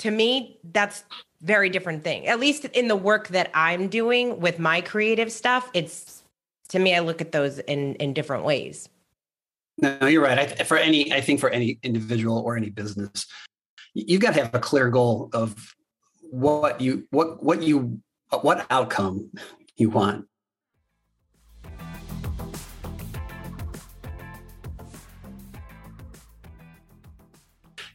To 0.00 0.10
me 0.10 0.58
that's 0.72 1.04
very 1.42 1.68
different 1.68 2.02
thing. 2.02 2.26
At 2.26 2.40
least 2.40 2.64
in 2.64 2.88
the 2.88 2.96
work 2.96 3.28
that 3.28 3.50
i'm 3.54 3.88
doing 3.88 4.40
with 4.40 4.58
my 4.58 4.80
creative 4.80 5.30
stuff 5.32 5.70
it's 5.74 6.22
to 6.68 6.78
me 6.78 6.94
i 6.94 7.00
look 7.00 7.20
at 7.20 7.32
those 7.32 7.58
in 7.60 7.94
in 7.96 8.12
different 8.12 8.44
ways. 8.44 8.88
No 9.78 10.06
you're 10.06 10.22
right. 10.22 10.38
I, 10.38 10.64
for 10.64 10.76
any 10.76 11.12
i 11.12 11.20
think 11.20 11.40
for 11.40 11.50
any 11.50 11.78
individual 11.82 12.38
or 12.38 12.56
any 12.56 12.70
business 12.70 13.26
you've 13.96 14.20
got 14.20 14.34
to 14.34 14.42
have 14.42 14.54
a 14.54 14.58
clear 14.58 14.90
goal 14.90 15.30
of 15.32 15.74
what 16.30 16.80
you 16.80 17.06
what 17.10 17.42
what 17.42 17.62
you 17.62 18.00
what 18.42 18.66
outcome 18.70 19.30
you 19.76 19.88
want 19.88 20.26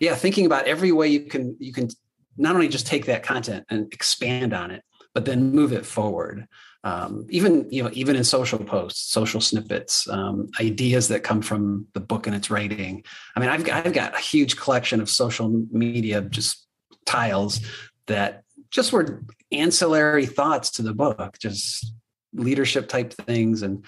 yeah, 0.02 0.16
thinking 0.16 0.48
about 0.48 0.66
every 0.66 0.92
way 0.92 1.08
you 1.08 1.22
can 1.22 1.56
you 1.60 1.72
can 1.72 1.88
not 2.36 2.56
only 2.56 2.68
just 2.68 2.88
take 2.88 3.06
that 3.06 3.22
content 3.22 3.66
and 3.70 3.94
expand 3.94 4.52
on 4.52 4.72
it, 4.72 4.84
but 5.14 5.26
then 5.26 5.52
move 5.52 5.72
it 5.72 5.86
forward. 5.86 6.48
Um, 6.84 7.28
even 7.30 7.68
you 7.70 7.84
know 7.84 7.92
even 7.94 8.16
in 8.16 8.24
social 8.24 8.58
posts, 8.58 9.12
social 9.12 9.40
snippets, 9.40 10.10
um, 10.10 10.50
ideas 10.60 11.10
that 11.10 11.24
come 11.24 11.42
from 11.42 11.88
the 11.94 12.00
book 12.00 12.26
and 12.26 12.36
its 12.36 12.50
writing. 12.50 13.04
I 13.36 13.40
mean, 13.40 13.50
I've 13.50 13.70
I've 13.70 13.94
got 13.94 14.16
a 14.16 14.20
huge 14.20 14.58
collection 14.58 15.00
of 15.00 15.10
social 15.10 15.50
media 15.72 16.22
just 16.22 16.66
tiles 17.06 17.60
that 18.08 18.44
just 18.72 18.92
were 18.92 19.24
ancillary 19.52 20.26
thoughts 20.26 20.72
to 20.72 20.82
the 20.82 20.94
book, 20.94 21.38
just 21.40 21.94
leadership 22.34 22.88
type 22.88 23.14
things 23.14 23.62
and 23.62 23.86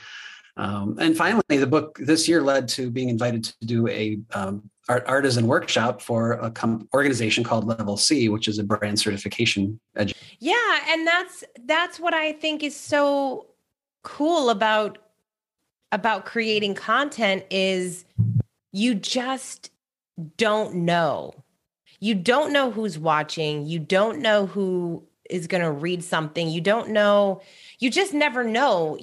Um, 0.56 0.98
and 1.00 1.18
finally, 1.18 1.44
the 1.50 1.68
book 1.68 1.98
this 2.00 2.28
year 2.28 2.42
led 2.42 2.68
to 2.70 2.92
being 2.92 3.10
invited 3.10 3.44
to 3.44 3.66
do 3.66 3.88
a 3.88 4.20
um, 4.34 4.70
art, 4.88 5.04
artisan 5.08 5.48
workshop 5.48 6.02
for 6.02 6.34
a 6.34 6.52
com- 6.52 6.88
organization 6.94 7.44
called 7.44 7.66
Level 7.66 7.98
C, 7.98 8.30
which 8.30 8.48
is 8.48 8.60
a 8.60 8.64
brand 8.64 9.00
certification. 9.00 9.80
Yeah, 10.40 10.80
and 10.90 11.08
that's 11.08 11.44
that's 11.66 12.00
what 12.00 12.14
I 12.14 12.34
think 12.34 12.64
is 12.64 12.76
so 12.76 13.48
cool 14.04 14.50
about 14.50 15.00
about 15.92 16.26
creating 16.26 16.76
content 16.76 17.46
is 17.50 18.06
you 18.72 18.96
just 18.96 19.72
don't 20.38 20.76
know. 20.76 21.34
You 22.00 22.16
don't 22.16 22.52
know 22.52 22.70
who's 22.72 23.00
watching. 23.00 23.66
You 23.66 23.80
don't 23.80 24.20
know 24.20 24.48
who 24.48 25.04
is 25.30 25.48
going 25.48 25.64
to 25.64 25.72
read 25.72 26.04
something. 26.04 26.50
You 26.50 26.60
don't 26.60 26.90
know. 26.90 27.42
You 27.80 27.90
just 27.90 28.14
never 28.14 28.44
know. 28.44 28.98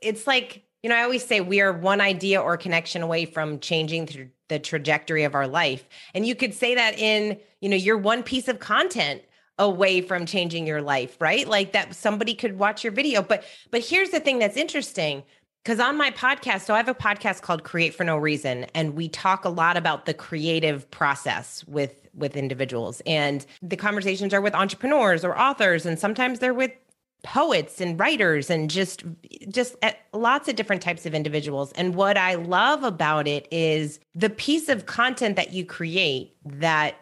It's 0.00 0.26
like, 0.26 0.62
you 0.82 0.90
know, 0.90 0.96
I 0.96 1.02
always 1.02 1.24
say 1.24 1.40
we 1.40 1.60
are 1.60 1.72
one 1.72 2.00
idea 2.00 2.40
or 2.40 2.56
connection 2.56 3.02
away 3.02 3.24
from 3.24 3.60
changing 3.60 4.06
th- 4.06 4.28
the 4.48 4.58
trajectory 4.58 5.24
of 5.24 5.34
our 5.34 5.46
life. 5.46 5.88
And 6.14 6.26
you 6.26 6.34
could 6.34 6.54
say 6.54 6.74
that 6.74 6.98
in, 6.98 7.38
you 7.60 7.68
know, 7.68 7.76
you're 7.76 7.98
one 7.98 8.22
piece 8.22 8.48
of 8.48 8.58
content 8.58 9.22
away 9.58 10.00
from 10.00 10.24
changing 10.24 10.66
your 10.66 10.80
life, 10.80 11.16
right? 11.20 11.46
Like 11.46 11.72
that 11.72 11.94
somebody 11.94 12.34
could 12.34 12.58
watch 12.58 12.84
your 12.84 12.92
video. 12.92 13.22
But 13.22 13.44
but 13.70 13.84
here's 13.84 14.10
the 14.10 14.20
thing 14.20 14.38
that's 14.38 14.56
interesting 14.56 15.24
because 15.64 15.80
on 15.80 15.96
my 15.96 16.10
podcast, 16.12 16.62
so 16.62 16.74
I 16.74 16.78
have 16.78 16.88
a 16.88 16.94
podcast 16.94 17.42
called 17.42 17.64
Create 17.64 17.94
for 17.94 18.04
No 18.04 18.16
Reason, 18.16 18.64
and 18.74 18.94
we 18.94 19.08
talk 19.08 19.44
a 19.44 19.50
lot 19.50 19.76
about 19.76 20.06
the 20.06 20.14
creative 20.14 20.90
process 20.90 21.64
with 21.66 22.08
with 22.14 22.36
individuals. 22.36 23.02
And 23.06 23.44
the 23.62 23.76
conversations 23.76 24.32
are 24.32 24.40
with 24.40 24.54
entrepreneurs 24.54 25.24
or 25.24 25.38
authors, 25.38 25.84
and 25.86 25.98
sometimes 25.98 26.38
they're 26.38 26.54
with 26.54 26.72
poets 27.22 27.80
and 27.80 27.98
writers 27.98 28.48
and 28.48 28.70
just 28.70 29.02
just 29.48 29.74
eh, 29.82 29.92
lots 30.12 30.48
of 30.48 30.56
different 30.56 30.80
types 30.80 31.04
of 31.04 31.14
individuals 31.14 31.72
and 31.72 31.96
what 31.96 32.16
i 32.16 32.34
love 32.36 32.84
about 32.84 33.26
it 33.26 33.48
is 33.50 33.98
the 34.14 34.30
piece 34.30 34.68
of 34.68 34.86
content 34.86 35.34
that 35.34 35.52
you 35.52 35.64
create 35.64 36.36
that 36.44 36.94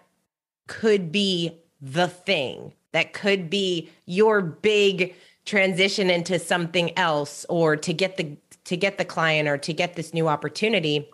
could 0.68 1.12
be 1.12 1.52
the 1.82 2.08
thing 2.08 2.72
that 2.92 3.12
could 3.12 3.50
be 3.50 3.90
your 4.06 4.40
big 4.40 5.14
transition 5.46 6.10
into 6.10 6.38
something 6.38 6.96
else 6.98 7.46
or 7.48 7.76
to 7.76 7.94
get 7.94 8.16
the 8.16 8.36
to 8.64 8.76
get 8.76 8.98
the 8.98 9.04
client 9.04 9.48
or 9.48 9.56
to 9.56 9.72
get 9.72 9.94
this 9.94 10.12
new 10.12 10.28
opportunity, 10.28 11.08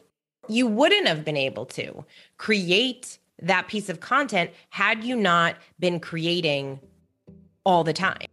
you 0.49 0.66
wouldn't 0.66 1.06
have 1.06 1.25
been 1.25 1.37
able 1.37 1.66
to 1.66 2.04
create 2.38 3.18
that 3.40 3.68
piece 3.68 3.88
of 3.88 4.00
content 4.00 4.50
had 4.71 5.04
you 5.04 5.14
not 5.14 5.56
been 5.78 6.00
creating 6.00 6.80
all 7.64 7.85
the 7.85 7.92
time. 7.92 8.26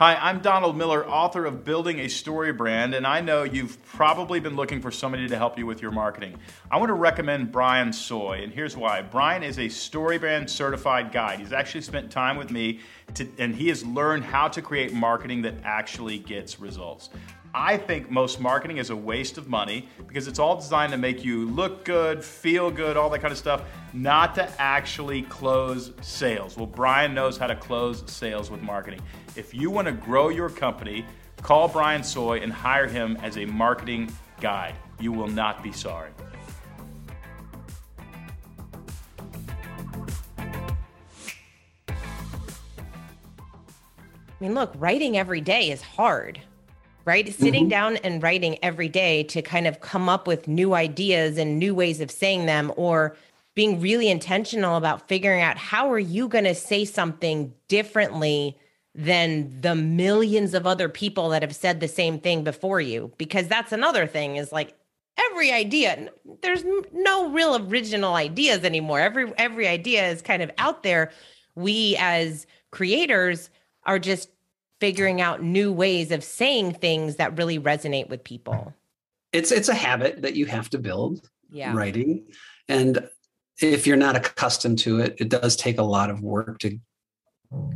Hi, 0.00 0.14
I'm 0.14 0.38
Donald 0.38 0.76
Miller, 0.76 1.04
author 1.08 1.44
of 1.44 1.64
Building 1.64 1.98
a 1.98 2.06
Story 2.06 2.52
Brand, 2.52 2.94
and 2.94 3.04
I 3.04 3.20
know 3.20 3.42
you've 3.42 3.84
probably 3.84 4.38
been 4.38 4.54
looking 4.54 4.80
for 4.80 4.92
somebody 4.92 5.26
to 5.26 5.36
help 5.36 5.58
you 5.58 5.66
with 5.66 5.82
your 5.82 5.90
marketing. 5.90 6.36
I 6.70 6.76
want 6.76 6.90
to 6.90 6.94
recommend 6.94 7.50
Brian 7.50 7.88
Sooy, 7.88 8.44
and 8.44 8.52
here's 8.52 8.76
why. 8.76 9.02
Brian 9.02 9.42
is 9.42 9.58
a 9.58 9.68
Story 9.68 10.16
Brand 10.16 10.48
certified 10.48 11.10
guide. 11.10 11.40
He's 11.40 11.52
actually 11.52 11.80
spent 11.80 12.12
time 12.12 12.36
with 12.36 12.52
me, 12.52 12.78
to, 13.14 13.26
and 13.38 13.52
he 13.52 13.66
has 13.70 13.84
learned 13.84 14.22
how 14.22 14.46
to 14.46 14.62
create 14.62 14.92
marketing 14.92 15.42
that 15.42 15.54
actually 15.64 16.20
gets 16.20 16.60
results. 16.60 17.10
I 17.54 17.78
think 17.78 18.10
most 18.10 18.40
marketing 18.40 18.76
is 18.76 18.90
a 18.90 18.96
waste 18.96 19.38
of 19.38 19.48
money 19.48 19.88
because 20.06 20.28
it's 20.28 20.38
all 20.38 20.56
designed 20.56 20.92
to 20.92 20.98
make 20.98 21.24
you 21.24 21.46
look 21.46 21.84
good, 21.84 22.22
feel 22.22 22.70
good, 22.70 22.96
all 22.96 23.08
that 23.10 23.20
kind 23.20 23.32
of 23.32 23.38
stuff, 23.38 23.62
not 23.92 24.34
to 24.34 24.48
actually 24.60 25.22
close 25.22 25.92
sales. 26.02 26.56
Well, 26.56 26.66
Brian 26.66 27.14
knows 27.14 27.38
how 27.38 27.46
to 27.46 27.56
close 27.56 28.02
sales 28.06 28.50
with 28.50 28.60
marketing. 28.62 29.00
If 29.34 29.54
you 29.54 29.70
want 29.70 29.86
to 29.86 29.92
grow 29.92 30.28
your 30.28 30.50
company, 30.50 31.06
call 31.42 31.68
Brian 31.68 32.02
Sooy 32.02 32.42
and 32.42 32.52
hire 32.52 32.86
him 32.86 33.16
as 33.22 33.38
a 33.38 33.46
marketing 33.46 34.12
guide. 34.40 34.74
You 35.00 35.12
will 35.12 35.28
not 35.28 35.62
be 35.62 35.72
sorry. 35.72 36.10
I 44.40 44.44
mean, 44.44 44.54
look, 44.54 44.72
writing 44.76 45.16
every 45.16 45.40
day 45.40 45.70
is 45.70 45.82
hard 45.82 46.40
right? 47.08 47.32
Sitting 47.32 47.64
mm-hmm. 47.64 47.70
down 47.70 47.96
and 47.96 48.22
writing 48.22 48.58
every 48.62 48.90
day 48.90 49.22
to 49.24 49.40
kind 49.40 49.66
of 49.66 49.80
come 49.80 50.10
up 50.10 50.26
with 50.26 50.46
new 50.46 50.74
ideas 50.74 51.38
and 51.38 51.58
new 51.58 51.74
ways 51.74 52.02
of 52.02 52.10
saying 52.10 52.44
them 52.44 52.70
or 52.76 53.16
being 53.54 53.80
really 53.80 54.10
intentional 54.10 54.76
about 54.76 55.08
figuring 55.08 55.40
out 55.40 55.56
how 55.56 55.90
are 55.90 55.98
you 55.98 56.28
going 56.28 56.44
to 56.44 56.54
say 56.54 56.84
something 56.84 57.52
differently 57.66 58.56
than 58.94 59.58
the 59.62 59.74
millions 59.74 60.52
of 60.52 60.66
other 60.66 60.88
people 60.90 61.30
that 61.30 61.40
have 61.40 61.56
said 61.56 61.80
the 61.80 61.88
same 61.88 62.20
thing 62.20 62.44
before 62.44 62.80
you 62.80 63.10
because 63.16 63.48
that's 63.48 63.72
another 63.72 64.06
thing 64.06 64.36
is 64.36 64.52
like 64.52 64.76
every 65.30 65.50
idea 65.50 66.10
there's 66.42 66.62
no 66.92 67.30
real 67.30 67.56
original 67.56 68.14
ideas 68.14 68.64
anymore 68.64 69.00
every 69.00 69.32
every 69.36 69.66
idea 69.66 70.08
is 70.08 70.20
kind 70.20 70.42
of 70.42 70.50
out 70.58 70.82
there 70.82 71.10
we 71.54 71.96
as 71.98 72.46
creators 72.70 73.50
are 73.84 73.98
just 73.98 74.30
figuring 74.80 75.20
out 75.20 75.42
new 75.42 75.72
ways 75.72 76.10
of 76.10 76.22
saying 76.22 76.74
things 76.74 77.16
that 77.16 77.36
really 77.36 77.58
resonate 77.58 78.08
with 78.08 78.24
people. 78.24 78.74
It's 79.32 79.52
it's 79.52 79.68
a 79.68 79.74
habit 79.74 80.22
that 80.22 80.34
you 80.34 80.46
have 80.46 80.70
to 80.70 80.78
build 80.78 81.28
yeah. 81.50 81.74
writing. 81.74 82.26
And 82.68 83.08
if 83.60 83.86
you're 83.86 83.96
not 83.96 84.16
accustomed 84.16 84.78
to 84.80 85.00
it 85.00 85.16
it 85.18 85.28
does 85.28 85.56
take 85.56 85.78
a 85.78 85.82
lot 85.82 86.10
of 86.10 86.22
work 86.22 86.58
to 86.60 86.78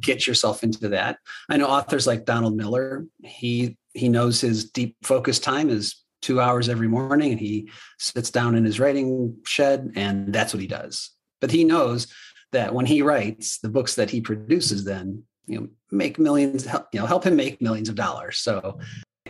get 0.01 0.27
yourself 0.27 0.63
into 0.63 0.89
that. 0.91 1.19
I 1.49 1.57
know 1.57 1.67
authors 1.67 2.07
like 2.07 2.25
donald 2.25 2.57
miller 2.57 3.07
he 3.23 3.77
he 3.95 4.09
knows 4.09 4.41
his 4.41 4.71
deep 4.71 4.97
focus 5.03 5.39
time 5.39 5.69
is 5.69 6.03
two 6.23 6.41
hours 6.41 6.69
every 6.69 6.89
morning 6.89 7.33
and 7.33 7.41
he 7.41 7.69
sits 7.99 8.31
down 8.31 8.55
in 8.55 8.65
his 8.65 8.79
writing 8.79 9.37
shed 9.45 9.93
and 9.97 10.33
that's 10.33 10.55
what 10.55 10.61
he 10.61 10.69
does. 10.69 11.11
But 11.41 11.51
he 11.51 11.65
knows 11.65 12.07
that 12.53 12.73
when 12.75 12.87
he 12.87 13.03
writes 13.03 13.59
the 13.59 13.69
books 13.69 13.97
that 13.97 14.11
he 14.11 14.21
produces 14.21 14.85
then 14.85 15.25
you 15.47 15.61
know 15.61 15.69
make 15.91 16.19
millions 16.19 16.65
help, 16.65 16.87
you 16.93 17.01
know 17.01 17.07
help 17.07 17.25
him 17.25 17.37
make 17.37 17.61
millions 17.61 17.89
of 17.89 17.95
dollars. 17.95 18.39
So 18.39 18.79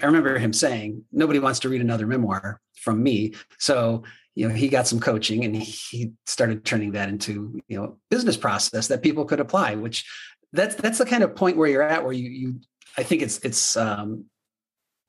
i 0.01 0.07
remember 0.07 0.39
him 0.39 0.53
saying 0.53 1.05
nobody 1.13 1.39
wants 1.39 1.61
to 1.61 1.69
read 1.69 1.81
another 1.81 2.07
memoir 2.07 2.61
from 2.75 3.03
me. 3.03 3.35
So 3.59 4.05
you 4.35 4.49
know 4.49 4.55
he 4.55 4.69
got 4.69 4.87
some 4.87 5.01
coaching 5.01 5.45
and 5.45 5.55
he 5.55 6.13
started 6.27 6.65
turning 6.65 6.93
that 6.93 7.09
into 7.09 7.61
you 7.69 7.77
know 7.79 7.99
business 8.11 8.37
process 8.37 8.89
that 8.89 9.03
people 9.03 9.25
could 9.25 9.41
apply 9.41 9.75
which 9.75 10.05
that's 10.53 10.75
that's 10.77 10.99
the 10.99 11.07
kind 11.07 11.23
of 11.23 11.35
point 11.35 11.57
where 11.57 11.69
you're 11.69 11.83
at 11.83 12.05
where 12.05 12.13
you 12.13 12.31
you 12.31 12.61
i 12.97 13.03
think 13.03 13.23
it's 13.23 13.39
it's 13.39 13.77
um 13.77 14.25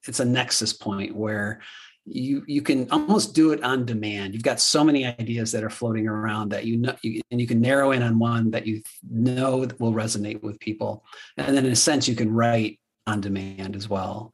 it's 0.07 0.19
a 0.19 0.25
nexus 0.25 0.74
point 0.74 1.15
where 1.15 1.62
you 2.05 2.43
you 2.48 2.62
can 2.62 2.89
almost 2.91 3.33
do 3.33 3.51
it 3.51 3.63
on 3.63 3.86
demand. 3.86 4.33
You've 4.33 4.43
got 4.43 4.60
so 4.60 4.83
many 4.83 5.05
ideas 5.05 5.51
that 5.53 5.63
are 5.63 5.69
floating 5.69 6.07
around 6.07 6.50
that 6.50 6.65
you 6.65 6.77
know 6.77 6.95
you, 7.01 7.22
and 7.31 7.39
you 7.39 7.48
can 7.48 7.62
narrow 7.62 7.91
in 7.91 8.03
on 8.03 8.19
one 8.19 8.51
that 8.51 8.67
you 8.67 8.81
know 9.10 9.67
will 9.79 9.93
resonate 9.93 10.41
with 10.41 10.60
people. 10.60 11.03
And 11.38 11.55
then 11.55 11.65
in 11.65 11.72
a 11.72 11.77
sense 11.77 12.07
you 12.07 12.15
can 12.15 12.33
write 12.33 12.79
on 13.07 13.22
demand 13.22 13.75
as 13.75 13.89
well. 13.89 14.33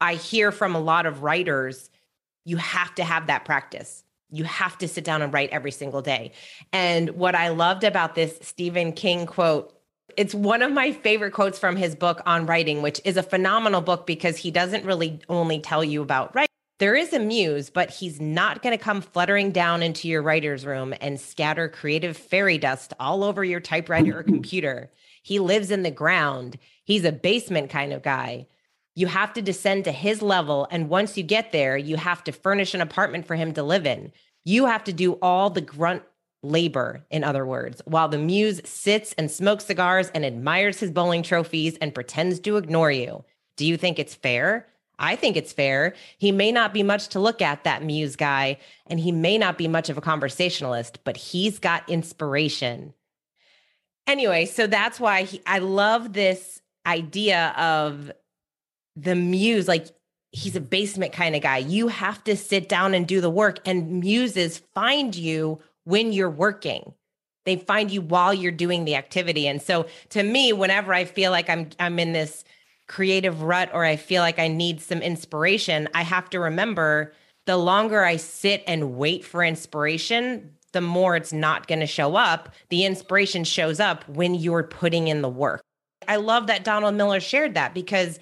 I 0.00 0.14
hear 0.14 0.52
from 0.52 0.74
a 0.74 0.80
lot 0.80 1.06
of 1.06 1.22
writers 1.22 1.90
you 2.44 2.56
have 2.56 2.94
to 2.96 3.04
have 3.04 3.26
that 3.26 3.44
practice. 3.44 4.04
You 4.30 4.44
have 4.44 4.76
to 4.78 4.88
sit 4.88 5.04
down 5.04 5.22
and 5.22 5.32
write 5.32 5.50
every 5.50 5.70
single 5.70 6.02
day. 6.02 6.32
And 6.72 7.10
what 7.10 7.34
i 7.34 7.48
loved 7.48 7.84
about 7.84 8.14
this 8.14 8.38
stephen 8.42 8.92
king 8.92 9.26
quote 9.26 9.74
it's 10.16 10.34
one 10.34 10.62
of 10.62 10.72
my 10.72 10.92
favorite 10.92 11.30
quotes 11.30 11.60
from 11.60 11.76
his 11.76 11.94
book 11.94 12.20
on 12.26 12.44
writing, 12.44 12.82
which 12.82 13.00
is 13.04 13.16
a 13.16 13.22
phenomenal 13.22 13.80
book 13.80 14.04
because 14.04 14.36
he 14.36 14.50
doesn't 14.50 14.84
really 14.84 15.20
only 15.28 15.60
tell 15.60 15.84
you 15.84 16.02
about 16.02 16.34
writing 16.34 16.47
there 16.78 16.94
is 16.94 17.12
a 17.12 17.18
muse, 17.18 17.70
but 17.70 17.90
he's 17.90 18.20
not 18.20 18.62
going 18.62 18.76
to 18.76 18.82
come 18.82 19.00
fluttering 19.00 19.50
down 19.50 19.82
into 19.82 20.06
your 20.06 20.22
writer's 20.22 20.64
room 20.64 20.94
and 21.00 21.20
scatter 21.20 21.68
creative 21.68 22.16
fairy 22.16 22.56
dust 22.56 22.94
all 23.00 23.24
over 23.24 23.44
your 23.44 23.60
typewriter 23.60 24.20
or 24.20 24.22
computer. 24.22 24.90
He 25.22 25.40
lives 25.40 25.70
in 25.70 25.82
the 25.82 25.90
ground. 25.90 26.56
He's 26.84 27.04
a 27.04 27.12
basement 27.12 27.70
kind 27.70 27.92
of 27.92 28.02
guy. 28.02 28.46
You 28.94 29.08
have 29.08 29.32
to 29.34 29.42
descend 29.42 29.84
to 29.84 29.92
his 29.92 30.22
level. 30.22 30.68
And 30.70 30.88
once 30.88 31.16
you 31.16 31.24
get 31.24 31.52
there, 31.52 31.76
you 31.76 31.96
have 31.96 32.22
to 32.24 32.32
furnish 32.32 32.74
an 32.74 32.80
apartment 32.80 33.26
for 33.26 33.34
him 33.34 33.52
to 33.54 33.62
live 33.62 33.86
in. 33.86 34.12
You 34.44 34.66
have 34.66 34.84
to 34.84 34.92
do 34.92 35.14
all 35.14 35.50
the 35.50 35.60
grunt 35.60 36.02
labor, 36.42 37.04
in 37.10 37.24
other 37.24 37.44
words, 37.44 37.82
while 37.84 38.08
the 38.08 38.18
muse 38.18 38.60
sits 38.64 39.12
and 39.14 39.30
smokes 39.30 39.64
cigars 39.64 40.10
and 40.14 40.24
admires 40.24 40.78
his 40.78 40.92
bowling 40.92 41.24
trophies 41.24 41.76
and 41.80 41.94
pretends 41.94 42.38
to 42.40 42.56
ignore 42.56 42.92
you. 42.92 43.24
Do 43.56 43.66
you 43.66 43.76
think 43.76 43.98
it's 43.98 44.14
fair? 44.14 44.68
I 44.98 45.16
think 45.16 45.36
it's 45.36 45.52
fair. 45.52 45.94
He 46.18 46.32
may 46.32 46.50
not 46.50 46.74
be 46.74 46.82
much 46.82 47.08
to 47.08 47.20
look 47.20 47.40
at, 47.40 47.64
that 47.64 47.84
muse 47.84 48.16
guy, 48.16 48.58
and 48.86 48.98
he 48.98 49.12
may 49.12 49.38
not 49.38 49.56
be 49.56 49.68
much 49.68 49.88
of 49.88 49.96
a 49.96 50.02
conversationalist, 50.02 51.04
but 51.04 51.16
he's 51.16 51.58
got 51.58 51.88
inspiration. 51.88 52.94
Anyway, 54.06 54.46
so 54.46 54.66
that's 54.66 54.98
why 54.98 55.22
he, 55.22 55.40
I 55.46 55.58
love 55.58 56.12
this 56.12 56.60
idea 56.86 57.54
of 57.56 58.10
the 58.96 59.14
muse. 59.14 59.68
Like 59.68 59.86
he's 60.32 60.56
a 60.56 60.60
basement 60.60 61.12
kind 61.12 61.36
of 61.36 61.42
guy. 61.42 61.58
You 61.58 61.88
have 61.88 62.24
to 62.24 62.36
sit 62.36 62.68
down 62.68 62.94
and 62.94 63.06
do 63.06 63.20
the 63.20 63.30
work, 63.30 63.60
and 63.66 64.00
muses 64.00 64.58
find 64.74 65.14
you 65.14 65.60
when 65.84 66.12
you're 66.12 66.30
working. 66.30 66.94
They 67.44 67.56
find 67.56 67.90
you 67.90 68.02
while 68.02 68.34
you're 68.34 68.52
doing 68.52 68.84
the 68.84 68.96
activity. 68.96 69.46
And 69.46 69.62
so 69.62 69.86
to 70.10 70.22
me, 70.22 70.52
whenever 70.52 70.92
I 70.92 71.04
feel 71.04 71.30
like 71.30 71.48
I'm 71.48 71.70
I'm 71.78 71.98
in 71.98 72.12
this 72.12 72.44
creative 72.88 73.42
rut 73.42 73.70
or 73.72 73.84
I 73.84 73.96
feel 73.96 74.22
like 74.22 74.38
I 74.38 74.48
need 74.48 74.80
some 74.80 75.00
inspiration, 75.00 75.88
I 75.94 76.02
have 76.02 76.28
to 76.30 76.40
remember 76.40 77.12
the 77.46 77.56
longer 77.56 78.04
I 78.04 78.16
sit 78.16 78.64
and 78.66 78.96
wait 78.96 79.24
for 79.24 79.42
inspiration, 79.44 80.54
the 80.72 80.80
more 80.80 81.16
it's 81.16 81.32
not 81.32 81.66
going 81.66 81.80
to 81.80 81.86
show 81.86 82.16
up. 82.16 82.50
The 82.68 82.84
inspiration 82.84 83.44
shows 83.44 83.80
up 83.80 84.06
when 84.08 84.34
you're 84.34 84.64
putting 84.64 85.08
in 85.08 85.22
the 85.22 85.28
work. 85.28 85.62
I 86.06 86.16
love 86.16 86.46
that 86.48 86.64
Donald 86.64 86.94
Miller 86.94 87.20
shared 87.20 87.54
that 87.54 87.74
because 87.74 88.18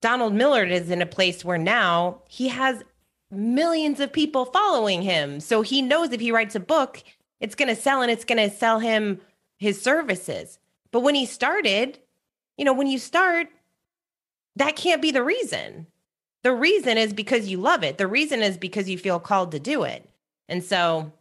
Donald 0.00 0.34
Miller 0.34 0.64
is 0.64 0.90
in 0.90 1.02
a 1.02 1.06
place 1.06 1.44
where 1.44 1.58
now 1.58 2.22
he 2.28 2.48
has 2.48 2.82
millions 3.30 4.00
of 4.00 4.12
people 4.12 4.44
following 4.44 5.02
him. 5.02 5.40
So 5.40 5.62
he 5.62 5.82
knows 5.82 6.12
if 6.12 6.20
he 6.20 6.32
writes 6.32 6.54
a 6.54 6.60
book, 6.60 7.02
it's 7.40 7.54
going 7.54 7.68
to 7.68 7.80
sell 7.80 8.02
and 8.02 8.10
it's 8.10 8.24
going 8.24 8.50
to 8.50 8.54
sell 8.54 8.78
him 8.78 9.20
his 9.58 9.80
services. 9.80 10.58
But 10.92 11.00
when 11.00 11.14
he 11.14 11.26
started, 11.26 11.98
you 12.56 12.64
know, 12.64 12.72
when 12.72 12.86
you 12.86 12.98
start, 12.98 13.48
that 14.56 14.76
can't 14.76 15.02
be 15.02 15.10
the 15.10 15.22
reason. 15.22 15.86
The 16.42 16.52
reason 16.52 16.98
is 16.98 17.12
because 17.12 17.48
you 17.48 17.58
love 17.58 17.82
it. 17.82 17.98
The 17.98 18.06
reason 18.06 18.42
is 18.42 18.56
because 18.56 18.88
you 18.88 18.98
feel 18.98 19.18
called 19.18 19.52
to 19.52 19.58
do 19.58 19.82
it. 19.82 20.08
And 20.48 20.62
so 20.62 21.12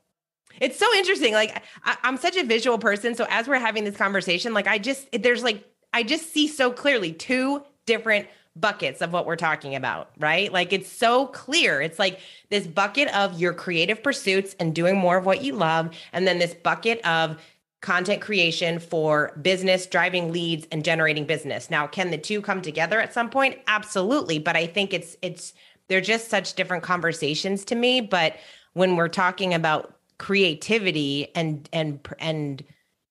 it's 0.60 0.78
so 0.78 0.94
interesting. 0.96 1.34
Like 1.34 1.64
I, 1.84 1.98
am 2.04 2.18
such 2.18 2.36
a 2.36 2.44
visual 2.44 2.78
person. 2.78 3.16
So 3.16 3.26
as 3.30 3.48
we're 3.48 3.60
having 3.60 3.86
this 3.86 3.98
conversation, 3.98 4.54
like 4.54 4.68
I 4.68 4.78
just, 4.78 5.08
there's 5.14 5.44
like, 5.44 5.64
I 5.94 6.04
just 6.04 6.34
see 6.34 6.48
so 6.48 6.72
clearly 6.72 7.14
two 7.14 7.64
different 7.86 8.28
buckets 8.56 9.02
of 9.02 9.12
what 9.12 9.26
we're 9.26 9.36
talking 9.36 9.76
about, 9.76 10.12
right? 10.20 10.52
Like 10.52 10.74
it's 10.74 10.92
so 10.92 11.28
clear. 11.28 11.82
It's 11.82 11.98
like 11.98 12.20
this 12.50 12.68
bucket 12.68 13.08
of 13.16 13.40
your 13.40 13.54
creative 13.54 14.04
pursuits 14.04 14.56
and 14.60 14.76
doing 14.76 14.98
more 14.98 15.18
of 15.18 15.26
what 15.26 15.44
you 15.44 15.54
love. 15.54 15.96
And 16.12 16.28
then 16.28 16.38
this 16.38 16.54
bucket 16.54 17.04
of 17.06 17.42
content 17.84 18.22
creation 18.22 18.80
for 18.80 19.38
business, 19.42 19.86
driving 19.86 20.32
leads 20.32 20.66
and 20.72 20.86
generating 20.86 21.26
business. 21.26 21.70
Now, 21.70 21.86
can 21.86 22.10
the 22.10 22.18
two 22.18 22.42
come 22.42 22.62
together 22.62 23.00
at 23.00 23.14
some 23.14 23.30
point? 23.30 23.60
Absolutely, 23.68 24.40
but 24.40 24.56
I 24.56 24.66
think 24.66 24.94
it's 24.94 25.18
it's 25.22 25.54
they're 25.90 26.02
just 26.02 26.30
such 26.30 26.54
different 26.56 26.82
conversations 26.82 27.66
to 27.66 27.76
me, 27.76 28.02
but 28.02 28.38
when 28.72 28.96
we're 28.96 29.10
talking 29.10 29.54
about 29.54 30.00
creativity 30.18 31.28
and 31.36 31.70
and 31.74 32.00
and 32.20 32.64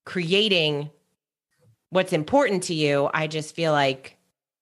creating 0.07 0.91
what's 1.91 2.14
important 2.14 2.62
to 2.64 2.75
you, 2.75 3.11
I 3.12 3.26
just 3.26 3.55
feel 3.55 3.73
like 3.73 4.17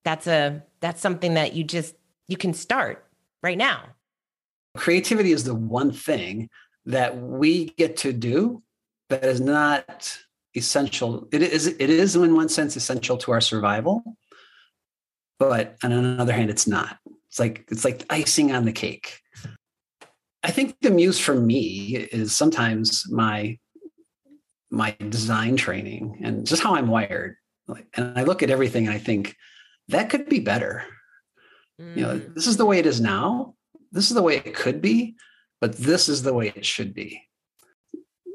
that's 0.04 0.26
a 0.26 0.62
that's 0.80 1.00
something 1.00 1.34
that 1.34 1.54
you 1.54 1.62
just 1.62 1.94
you 2.26 2.36
can 2.36 2.52
start 2.52 3.06
right 3.44 3.56
now. 3.56 3.84
Creativity 4.76 5.30
is 5.30 5.44
the 5.44 5.54
one 5.54 5.92
thing 5.92 6.50
that 6.86 7.16
we 7.16 7.66
get 7.76 7.96
to 7.98 8.12
do 8.12 8.60
that 9.10 9.24
is 9.24 9.40
not 9.40 10.18
essential. 10.56 11.28
It 11.32 11.42
is 11.42 11.66
it 11.66 11.90
is 11.90 12.16
in 12.16 12.34
one 12.34 12.48
sense 12.48 12.76
essential 12.76 13.16
to 13.18 13.32
our 13.32 13.40
survival, 13.40 14.02
but 15.38 15.76
on 15.82 15.92
another 15.92 16.32
hand, 16.32 16.50
it's 16.50 16.66
not. 16.66 16.98
It's 17.28 17.38
like 17.38 17.64
it's 17.70 17.84
like 17.84 18.04
icing 18.10 18.52
on 18.52 18.64
the 18.64 18.72
cake. 18.72 19.20
I 20.42 20.50
think 20.50 20.76
the 20.80 20.90
muse 20.90 21.20
for 21.20 21.34
me 21.34 21.96
is 21.96 22.34
sometimes 22.34 23.04
my 23.10 23.58
my 24.70 24.96
design 25.08 25.56
training 25.56 26.20
and 26.22 26.46
just 26.46 26.62
how 26.62 26.74
I'm 26.74 26.88
wired. 26.88 27.36
And 27.94 28.18
I 28.18 28.22
look 28.22 28.42
at 28.42 28.50
everything 28.50 28.86
and 28.86 28.94
I 28.94 28.98
think 28.98 29.36
that 29.88 30.10
could 30.10 30.28
be 30.28 30.40
better. 30.40 30.84
Mm. 31.80 31.96
You 31.96 32.02
know, 32.02 32.18
mm. 32.18 32.34
this 32.34 32.46
is 32.46 32.56
the 32.56 32.66
way 32.66 32.78
it 32.78 32.86
is 32.86 33.00
now. 33.00 33.54
This 33.92 34.08
is 34.08 34.14
the 34.14 34.22
way 34.22 34.36
it 34.36 34.54
could 34.54 34.80
be, 34.80 35.16
but 35.60 35.76
this 35.76 36.08
is 36.08 36.22
the 36.22 36.34
way 36.34 36.52
it 36.54 36.64
should 36.64 36.94
be. 36.94 37.22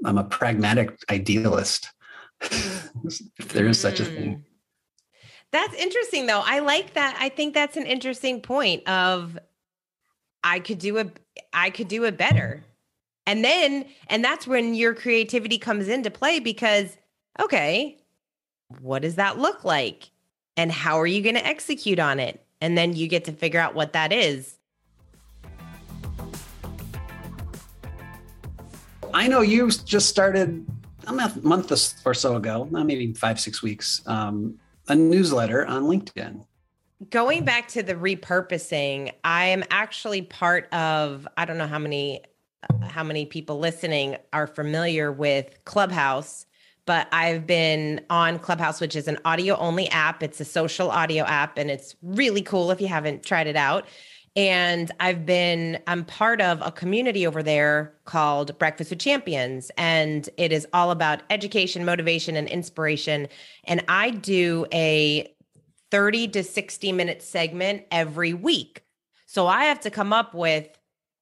I'm 0.05 0.17
a 0.17 0.23
pragmatic 0.23 0.97
idealist, 1.09 1.89
if 2.41 2.89
there 3.53 3.67
is 3.67 3.79
such 3.79 3.99
a 3.99 4.05
thing. 4.05 4.35
Mm. 4.35 4.41
That's 5.51 5.73
interesting 5.75 6.25
though. 6.25 6.43
I 6.43 6.59
like 6.59 6.95
that. 6.95 7.15
I 7.19 7.29
think 7.29 7.53
that's 7.53 7.77
an 7.77 7.85
interesting 7.85 8.41
point 8.41 8.87
of 8.89 9.39
I 10.43 10.59
could 10.59 10.79
do 10.79 10.97
a 10.97 11.05
I 11.53 11.69
could 11.69 11.87
do 11.87 12.03
it 12.03 12.17
better. 12.17 12.63
And 13.25 13.43
then 13.43 13.85
and 14.07 14.23
that's 14.23 14.45
when 14.45 14.75
your 14.75 14.93
creativity 14.93 15.57
comes 15.57 15.87
into 15.87 16.11
play 16.11 16.39
because 16.39 16.97
okay, 17.39 17.97
what 18.81 19.01
does 19.01 19.15
that 19.15 19.39
look 19.39 19.63
like? 19.63 20.09
And 20.57 20.71
how 20.71 20.99
are 20.99 21.07
you 21.07 21.21
going 21.21 21.35
to 21.35 21.45
execute 21.45 21.99
on 21.99 22.19
it? 22.19 22.45
And 22.61 22.77
then 22.77 22.93
you 22.93 23.07
get 23.07 23.25
to 23.25 23.31
figure 23.31 23.59
out 23.59 23.75
what 23.75 23.93
that 23.93 24.11
is. 24.11 24.57
I 29.15 29.29
know 29.29 29.39
you 29.39 29.69
just 29.69 30.09
started 30.09 30.65
a 31.07 31.13
month 31.13 31.71
or 32.05 32.13
so 32.13 32.35
ago, 32.35 32.67
maybe 32.69 33.13
five, 33.13 33.39
six 33.39 33.63
weeks, 33.63 34.01
um, 34.07 34.59
a 34.89 34.95
newsletter 34.95 35.65
on 35.65 35.83
LinkedIn. 35.83 36.45
Going 37.09 37.45
back 37.45 37.69
to 37.69 37.81
the 37.81 37.95
repurposing, 37.95 39.13
I 39.23 39.45
am 39.45 39.63
actually 39.71 40.21
part 40.21 40.71
of, 40.73 41.25
I 41.37 41.45
don't 41.45 41.57
know 41.57 41.65
how 41.65 41.79
many 41.79 42.23
how 42.81 43.03
many 43.03 43.25
people 43.27 43.59
listening 43.59 44.17
are 44.33 44.47
familiar 44.47 45.11
with 45.11 45.63
Clubhouse, 45.65 46.47
but 46.85 47.07
I've 47.11 47.45
been 47.45 48.01
on 48.09 48.39
Clubhouse, 48.39 48.81
which 48.81 48.95
is 48.95 49.07
an 49.07 49.19
audio 49.23 49.55
only 49.57 49.87
app. 49.89 50.23
It's 50.23 50.41
a 50.41 50.45
social 50.45 50.89
audio 50.89 51.23
app, 51.25 51.57
and 51.59 51.69
it's 51.69 51.95
really 52.01 52.41
cool 52.41 52.71
if 52.71 52.81
you 52.81 52.87
haven't 52.87 53.23
tried 53.23 53.47
it 53.47 53.55
out 53.55 53.85
and 54.35 54.91
I've 54.99 55.25
been 55.25 55.79
I'm 55.87 56.03
part 56.03 56.41
of 56.41 56.61
a 56.61 56.71
community 56.71 57.25
over 57.25 57.41
there 57.41 57.93
called 58.05 58.57
Breakfast 58.59 58.89
with 58.89 58.99
Champions 58.99 59.71
and 59.77 60.27
it 60.37 60.51
is 60.51 60.67
all 60.73 60.91
about 60.91 61.21
education, 61.29 61.85
motivation 61.85 62.35
and 62.35 62.47
inspiration 62.47 63.27
and 63.63 63.83
I 63.87 64.11
do 64.11 64.65
a 64.73 65.31
30 65.91 66.27
to 66.29 66.43
60 66.43 66.91
minute 66.91 67.21
segment 67.21 67.83
every 67.91 68.33
week. 68.33 68.83
So 69.25 69.47
I 69.47 69.65
have 69.65 69.79
to 69.81 69.89
come 69.89 70.11
up 70.11 70.33
with 70.33 70.67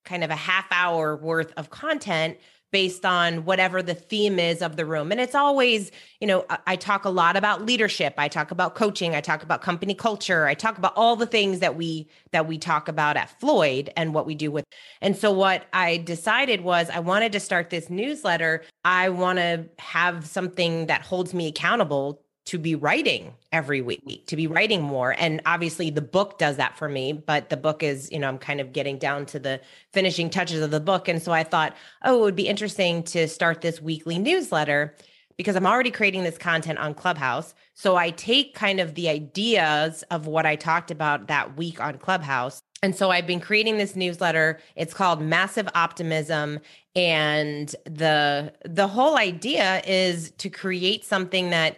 kind 0.05 0.23
of 0.23 0.29
a 0.29 0.35
half 0.35 0.65
hour 0.71 1.15
worth 1.15 1.53
of 1.55 1.69
content 1.69 2.37
based 2.73 3.05
on 3.05 3.45
whatever 3.45 3.83
the 3.83 3.93
theme 3.93 4.39
is 4.39 4.63
of 4.63 4.77
the 4.77 4.85
room. 4.85 5.11
And 5.11 5.21
it's 5.21 5.35
always, 5.35 5.91
you 6.19 6.25
know, 6.25 6.43
I 6.65 6.75
talk 6.75 7.05
a 7.05 7.09
lot 7.09 7.37
about 7.37 7.63
leadership, 7.63 8.15
I 8.17 8.27
talk 8.27 8.49
about 8.49 8.73
coaching, 8.73 9.13
I 9.13 9.21
talk 9.21 9.43
about 9.43 9.61
company 9.61 9.93
culture, 9.93 10.47
I 10.47 10.55
talk 10.55 10.79
about 10.79 10.93
all 10.95 11.15
the 11.15 11.27
things 11.27 11.59
that 11.59 11.75
we 11.75 12.09
that 12.31 12.47
we 12.47 12.57
talk 12.57 12.87
about 12.87 13.15
at 13.15 13.29
Floyd 13.39 13.91
and 13.95 14.15
what 14.15 14.25
we 14.25 14.33
do 14.33 14.51
with. 14.51 14.65
And 15.01 15.15
so 15.15 15.31
what 15.31 15.67
I 15.71 15.97
decided 15.97 16.61
was 16.61 16.89
I 16.89 16.99
wanted 16.99 17.31
to 17.33 17.39
start 17.39 17.69
this 17.69 17.91
newsletter. 17.91 18.63
I 18.83 19.09
want 19.09 19.37
to 19.37 19.69
have 19.77 20.25
something 20.25 20.87
that 20.87 21.03
holds 21.03 21.33
me 21.33 21.47
accountable 21.47 22.23
to 22.45 22.57
be 22.57 22.75
writing 22.75 23.33
every 23.51 23.81
week, 23.81 24.25
to 24.27 24.35
be 24.35 24.47
writing 24.47 24.81
more. 24.81 25.15
And 25.17 25.41
obviously 25.45 25.89
the 25.89 26.01
book 26.01 26.37
does 26.37 26.57
that 26.57 26.77
for 26.77 26.89
me, 26.89 27.13
but 27.13 27.49
the 27.49 27.57
book 27.57 27.83
is, 27.83 28.11
you 28.11 28.19
know, 28.19 28.27
I'm 28.27 28.37
kind 28.37 28.59
of 28.59 28.73
getting 28.73 28.97
down 28.97 29.25
to 29.27 29.39
the 29.39 29.61
finishing 29.93 30.29
touches 30.29 30.61
of 30.61 30.71
the 30.71 30.79
book. 30.81 31.07
And 31.07 31.21
so 31.21 31.31
I 31.31 31.43
thought, 31.43 31.75
oh, 32.03 32.19
it 32.19 32.21
would 32.21 32.35
be 32.35 32.47
interesting 32.47 33.03
to 33.03 33.27
start 33.27 33.61
this 33.61 33.81
weekly 33.81 34.19
newsletter 34.19 34.95
because 35.37 35.55
I'm 35.55 35.65
already 35.65 35.91
creating 35.91 36.23
this 36.23 36.37
content 36.37 36.79
on 36.79 36.93
Clubhouse. 36.93 37.55
So 37.73 37.95
I 37.95 38.11
take 38.11 38.53
kind 38.55 38.79
of 38.79 38.95
the 38.95 39.09
ideas 39.09 40.03
of 40.11 40.27
what 40.27 40.45
I 40.45 40.55
talked 40.55 40.91
about 40.91 41.27
that 41.27 41.57
week 41.57 41.81
on 41.81 41.97
Clubhouse. 41.97 42.61
And 42.83 42.95
so 42.95 43.09
I've 43.09 43.25
been 43.25 43.39
creating 43.39 43.77
this 43.77 43.95
newsletter. 43.95 44.59
It's 44.75 44.93
called 44.93 45.21
Massive 45.21 45.69
Optimism 45.73 46.59
and 46.95 47.75
the 47.85 48.53
the 48.65 48.87
whole 48.87 49.17
idea 49.17 49.81
is 49.87 50.31
to 50.31 50.49
create 50.49 51.03
something 51.03 51.49
that 51.49 51.77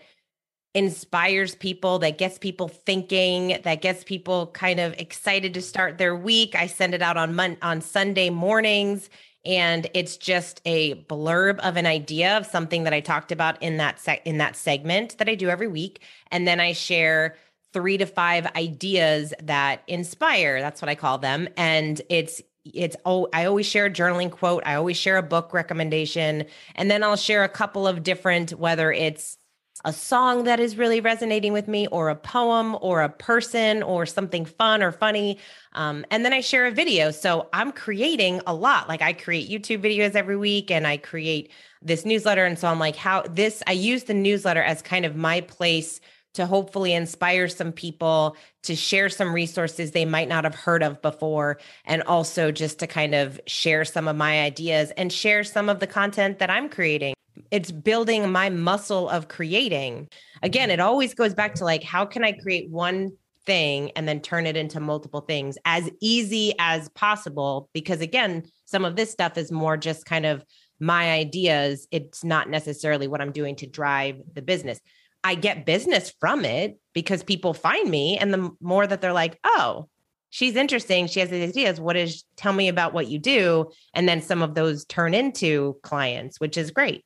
inspires 0.75 1.55
people, 1.55 1.97
that 1.99 2.17
gets 2.17 2.37
people 2.37 2.67
thinking, 2.67 3.59
that 3.63 3.81
gets 3.81 4.03
people 4.03 4.47
kind 4.47 4.79
of 4.79 4.93
excited 4.99 5.53
to 5.55 5.61
start 5.61 5.97
their 5.97 6.15
week. 6.15 6.53
I 6.53 6.67
send 6.67 6.93
it 6.93 7.01
out 7.01 7.17
on 7.17 7.33
Mon- 7.33 7.57
on 7.61 7.81
Sunday 7.81 8.29
mornings 8.29 9.09
and 9.45 9.87
it's 9.93 10.17
just 10.17 10.59
a 10.65 10.95
blurb 11.03 11.59
of 11.59 11.77
an 11.77 11.85
idea 11.85 12.37
of 12.37 12.45
something 12.45 12.83
that 12.83 12.93
I 12.93 12.99
talked 12.99 13.31
about 13.31 13.61
in 13.61 13.77
that 13.77 13.99
se- 13.99 14.21
in 14.25 14.37
that 14.39 14.55
segment 14.55 15.17
that 15.19 15.29
I 15.29 15.35
do 15.35 15.49
every 15.49 15.67
week 15.67 16.01
and 16.31 16.47
then 16.47 16.59
I 16.59 16.73
share 16.73 17.35
3 17.73 17.97
to 17.99 18.05
5 18.05 18.47
ideas 18.55 19.33
that 19.43 19.83
inspire. 19.87 20.59
That's 20.61 20.81
what 20.81 20.89
I 20.89 20.95
call 20.95 21.19
them 21.19 21.47
and 21.57 22.01
it's 22.09 22.41
it's 22.65 22.95
oh 23.05 23.29
I 23.31 23.45
always 23.45 23.67
share 23.67 23.85
a 23.85 23.91
journaling 23.91 24.31
quote, 24.31 24.63
I 24.65 24.75
always 24.75 24.97
share 24.97 25.17
a 25.17 25.23
book 25.23 25.53
recommendation 25.53 26.45
and 26.75 26.89
then 26.91 27.03
I'll 27.03 27.15
share 27.15 27.43
a 27.43 27.49
couple 27.49 27.87
of 27.87 28.03
different 28.03 28.51
whether 28.51 28.91
it's 28.91 29.37
a 29.83 29.91
song 29.91 30.45
that 30.45 30.59
is 30.59 30.77
really 30.77 31.01
resonating 31.01 31.53
with 31.53 31.67
me, 31.67 31.87
or 31.87 32.09
a 32.09 32.15
poem, 32.15 32.77
or 32.81 33.01
a 33.01 33.09
person, 33.09 33.83
or 33.83 34.05
something 34.05 34.45
fun 34.45 34.81
or 34.81 34.91
funny. 34.91 35.37
Um, 35.73 36.05
and 36.09 36.23
then 36.23 36.33
I 36.33 36.41
share 36.41 36.65
a 36.65 36.71
video. 36.71 37.11
So 37.11 37.49
I'm 37.51 37.71
creating 37.71 38.41
a 38.47 38.53
lot. 38.53 38.87
Like 38.87 39.01
I 39.01 39.13
create 39.13 39.49
YouTube 39.49 39.83
videos 39.83 40.15
every 40.15 40.37
week 40.37 40.71
and 40.71 40.87
I 40.87 40.97
create 40.97 41.51
this 41.81 42.05
newsletter. 42.05 42.45
And 42.45 42.57
so 42.57 42.67
I'm 42.67 42.79
like, 42.79 42.95
how 42.95 43.23
this, 43.23 43.61
I 43.67 43.73
use 43.73 44.05
the 44.05 44.13
newsletter 44.13 44.63
as 44.63 44.81
kind 44.81 45.05
of 45.05 45.15
my 45.15 45.41
place 45.41 45.99
to 46.35 46.45
hopefully 46.45 46.93
inspire 46.93 47.47
some 47.47 47.71
people 47.71 48.35
to 48.63 48.75
share 48.75 49.09
some 49.09 49.33
resources 49.33 49.91
they 49.91 50.05
might 50.05 50.27
not 50.27 50.43
have 50.43 50.55
heard 50.55 50.83
of 50.83 51.01
before 51.01 51.59
and 51.85 52.03
also 52.03 52.51
just 52.51 52.79
to 52.79 52.87
kind 52.87 53.15
of 53.15 53.39
share 53.47 53.85
some 53.85 54.07
of 54.07 54.15
my 54.15 54.41
ideas 54.41 54.91
and 54.97 55.13
share 55.13 55.43
some 55.43 55.69
of 55.69 55.79
the 55.79 55.87
content 55.87 56.39
that 56.39 56.49
I'm 56.49 56.67
creating 56.67 57.15
it's 57.51 57.71
building 57.71 58.31
my 58.31 58.49
muscle 58.49 59.09
of 59.09 59.27
creating 59.27 60.07
again 60.41 60.71
it 60.71 60.79
always 60.79 61.13
goes 61.13 61.33
back 61.33 61.55
to 61.55 61.63
like 61.63 61.83
how 61.83 62.05
can 62.05 62.23
i 62.23 62.31
create 62.31 62.69
one 62.69 63.11
thing 63.45 63.91
and 63.95 64.07
then 64.07 64.19
turn 64.19 64.45
it 64.45 64.57
into 64.57 64.79
multiple 64.79 65.21
things 65.21 65.57
as 65.65 65.89
easy 66.01 66.53
as 66.59 66.89
possible. 66.89 67.69
Because 67.73 68.01
again, 68.01 68.43
some 68.65 68.85
of 68.85 68.95
this 68.95 69.11
stuff 69.11 69.37
is 69.37 69.51
more 69.51 69.77
just 69.77 70.05
kind 70.05 70.25
of 70.25 70.43
my 70.79 71.11
ideas. 71.11 71.87
It's 71.91 72.23
not 72.23 72.49
necessarily 72.49 73.07
what 73.07 73.21
I'm 73.21 73.31
doing 73.31 73.55
to 73.57 73.67
drive 73.67 74.21
the 74.33 74.41
business. 74.41 74.79
I 75.23 75.35
get 75.35 75.65
business 75.65 76.13
from 76.19 76.45
it 76.45 76.77
because 76.93 77.23
people 77.23 77.53
find 77.53 77.89
me. 77.89 78.17
And 78.17 78.33
the 78.33 78.51
more 78.59 78.85
that 78.85 79.01
they're 79.01 79.13
like, 79.13 79.39
oh, 79.43 79.87
she's 80.29 80.55
interesting. 80.55 81.07
She 81.07 81.19
has 81.19 81.29
these 81.29 81.49
ideas. 81.49 81.79
What 81.79 81.95
is, 81.95 82.23
tell 82.35 82.53
me 82.53 82.67
about 82.67 82.93
what 82.93 83.07
you 83.07 83.17
do. 83.17 83.71
And 83.93 84.07
then 84.07 84.21
some 84.21 84.41
of 84.41 84.53
those 84.53 84.85
turn 84.85 85.13
into 85.13 85.77
clients, 85.81 86.39
which 86.39 86.57
is 86.57 86.71
great. 86.71 87.05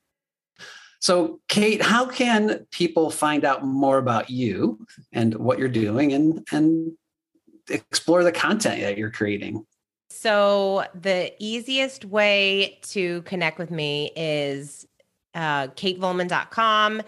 So, 0.99 1.39
Kate, 1.47 1.81
how 1.81 2.05
can 2.05 2.67
people 2.71 3.09
find 3.09 3.45
out 3.45 3.65
more 3.65 3.97
about 3.97 4.29
you 4.29 4.85
and 5.13 5.33
what 5.35 5.57
you're 5.57 5.69
doing 5.69 6.11
and, 6.11 6.45
and 6.51 6.91
explore 7.69 8.23
the 8.23 8.33
content 8.33 8.81
that 8.81 8.97
you're 8.97 9.11
creating? 9.11 9.65
So, 10.09 10.83
the 10.93 11.33
easiest 11.39 12.03
way 12.03 12.79
to 12.89 13.21
connect 13.21 13.59
with 13.59 13.71
me 13.71 14.11
is 14.15 14.85
uh, 15.35 15.67
katevolman.com. 15.67 17.01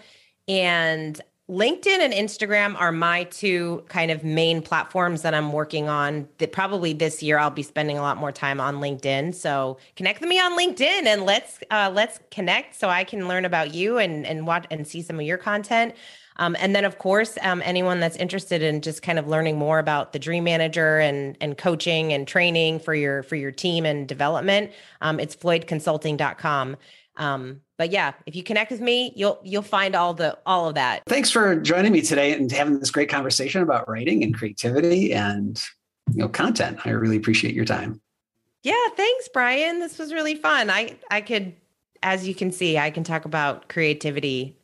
And 0.48 1.20
LinkedIn 1.52 1.98
and 1.98 2.14
Instagram 2.14 2.80
are 2.80 2.92
my 2.92 3.24
two 3.24 3.84
kind 3.88 4.10
of 4.10 4.24
main 4.24 4.62
platforms 4.62 5.20
that 5.20 5.34
I'm 5.34 5.52
working 5.52 5.86
on. 5.86 6.26
That 6.38 6.50
probably 6.50 6.94
this 6.94 7.22
year 7.22 7.38
I'll 7.38 7.50
be 7.50 7.62
spending 7.62 7.98
a 7.98 8.00
lot 8.00 8.16
more 8.16 8.32
time 8.32 8.58
on 8.58 8.76
LinkedIn. 8.76 9.34
So 9.34 9.76
connect 9.94 10.20
with 10.20 10.30
me 10.30 10.40
on 10.40 10.58
LinkedIn 10.58 11.04
and 11.04 11.24
let's 11.24 11.58
uh, 11.70 11.90
let's 11.92 12.20
connect 12.30 12.74
so 12.74 12.88
I 12.88 13.04
can 13.04 13.28
learn 13.28 13.44
about 13.44 13.74
you 13.74 13.98
and 13.98 14.24
and 14.24 14.46
watch 14.46 14.66
and 14.70 14.88
see 14.88 15.02
some 15.02 15.20
of 15.20 15.26
your 15.26 15.36
content. 15.36 15.94
Um, 16.36 16.56
and 16.58 16.74
then, 16.74 16.86
of 16.86 16.96
course, 16.96 17.36
um, 17.42 17.60
anyone 17.62 18.00
that's 18.00 18.16
interested 18.16 18.62
in 18.62 18.80
just 18.80 19.02
kind 19.02 19.18
of 19.18 19.28
learning 19.28 19.58
more 19.58 19.78
about 19.78 20.14
the 20.14 20.18
Dream 20.18 20.44
Manager 20.44 21.00
and 21.00 21.36
and 21.42 21.58
coaching 21.58 22.14
and 22.14 22.26
training 22.26 22.78
for 22.78 22.94
your 22.94 23.22
for 23.24 23.36
your 23.36 23.50
team 23.52 23.84
and 23.84 24.08
development, 24.08 24.72
um, 25.02 25.20
it's 25.20 25.36
floydconsulting.com. 25.36 26.78
Um, 27.18 27.60
but 27.82 27.90
yeah, 27.90 28.12
if 28.26 28.36
you 28.36 28.44
connect 28.44 28.70
with 28.70 28.80
me, 28.80 29.12
you'll 29.16 29.40
you'll 29.42 29.60
find 29.60 29.96
all 29.96 30.14
the 30.14 30.38
all 30.46 30.68
of 30.68 30.76
that. 30.76 31.02
Thanks 31.08 31.32
for 31.32 31.56
joining 31.56 31.90
me 31.90 32.00
today 32.00 32.32
and 32.32 32.48
having 32.52 32.78
this 32.78 32.92
great 32.92 33.08
conversation 33.08 33.60
about 33.60 33.88
writing 33.88 34.22
and 34.22 34.32
creativity 34.32 35.12
and 35.12 35.60
you 36.12 36.18
know 36.18 36.28
content. 36.28 36.78
I 36.84 36.90
really 36.90 37.16
appreciate 37.16 37.56
your 37.56 37.64
time. 37.64 38.00
Yeah, 38.62 38.76
thanks, 38.96 39.28
Brian. 39.34 39.80
This 39.80 39.98
was 39.98 40.12
really 40.12 40.36
fun. 40.36 40.70
I 40.70 40.96
I 41.10 41.22
could, 41.22 41.56
as 42.04 42.28
you 42.28 42.36
can 42.36 42.52
see, 42.52 42.78
I 42.78 42.92
can 42.92 43.02
talk 43.02 43.24
about 43.24 43.68
creativity 43.68 44.56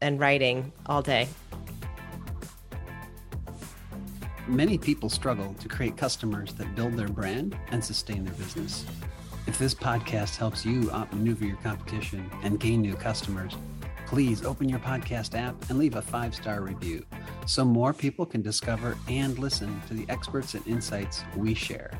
and 0.00 0.18
writing 0.18 0.72
all 0.86 1.00
day. 1.00 1.28
Many 4.48 4.78
people 4.78 5.08
struggle 5.08 5.54
to 5.60 5.68
create 5.68 5.96
customers 5.96 6.54
that 6.54 6.74
build 6.74 6.94
their 6.94 7.06
brand 7.06 7.56
and 7.70 7.84
sustain 7.84 8.24
their 8.24 8.34
business. 8.34 8.84
If 9.46 9.58
this 9.58 9.74
podcast 9.74 10.36
helps 10.36 10.64
you 10.64 10.90
outmaneuver 10.90 11.44
your 11.44 11.56
competition 11.56 12.30
and 12.42 12.58
gain 12.58 12.80
new 12.80 12.94
customers, 12.94 13.54
please 14.06 14.44
open 14.44 14.68
your 14.68 14.78
podcast 14.78 15.38
app 15.38 15.54
and 15.68 15.78
leave 15.78 15.96
a 15.96 16.02
five 16.02 16.34
star 16.34 16.62
review 16.62 17.04
so 17.46 17.64
more 17.64 17.92
people 17.92 18.24
can 18.24 18.42
discover 18.42 18.96
and 19.08 19.38
listen 19.38 19.82
to 19.88 19.94
the 19.94 20.06
experts 20.08 20.54
and 20.54 20.66
insights 20.66 21.22
we 21.36 21.54
share. 21.54 21.90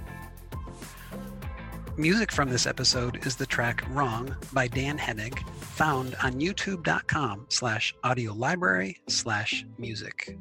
Music 1.96 2.32
from 2.32 2.48
this 2.50 2.66
episode 2.66 3.24
is 3.24 3.36
the 3.36 3.46
track 3.46 3.84
Wrong 3.90 4.34
by 4.52 4.66
Dan 4.66 4.98
Henig, 4.98 5.38
found 5.60 6.16
on 6.22 6.40
youtube.com 6.40 7.46
slash 7.50 7.94
audio 8.02 8.32
library 8.32 9.00
slash 9.06 9.64
music. 9.78 10.36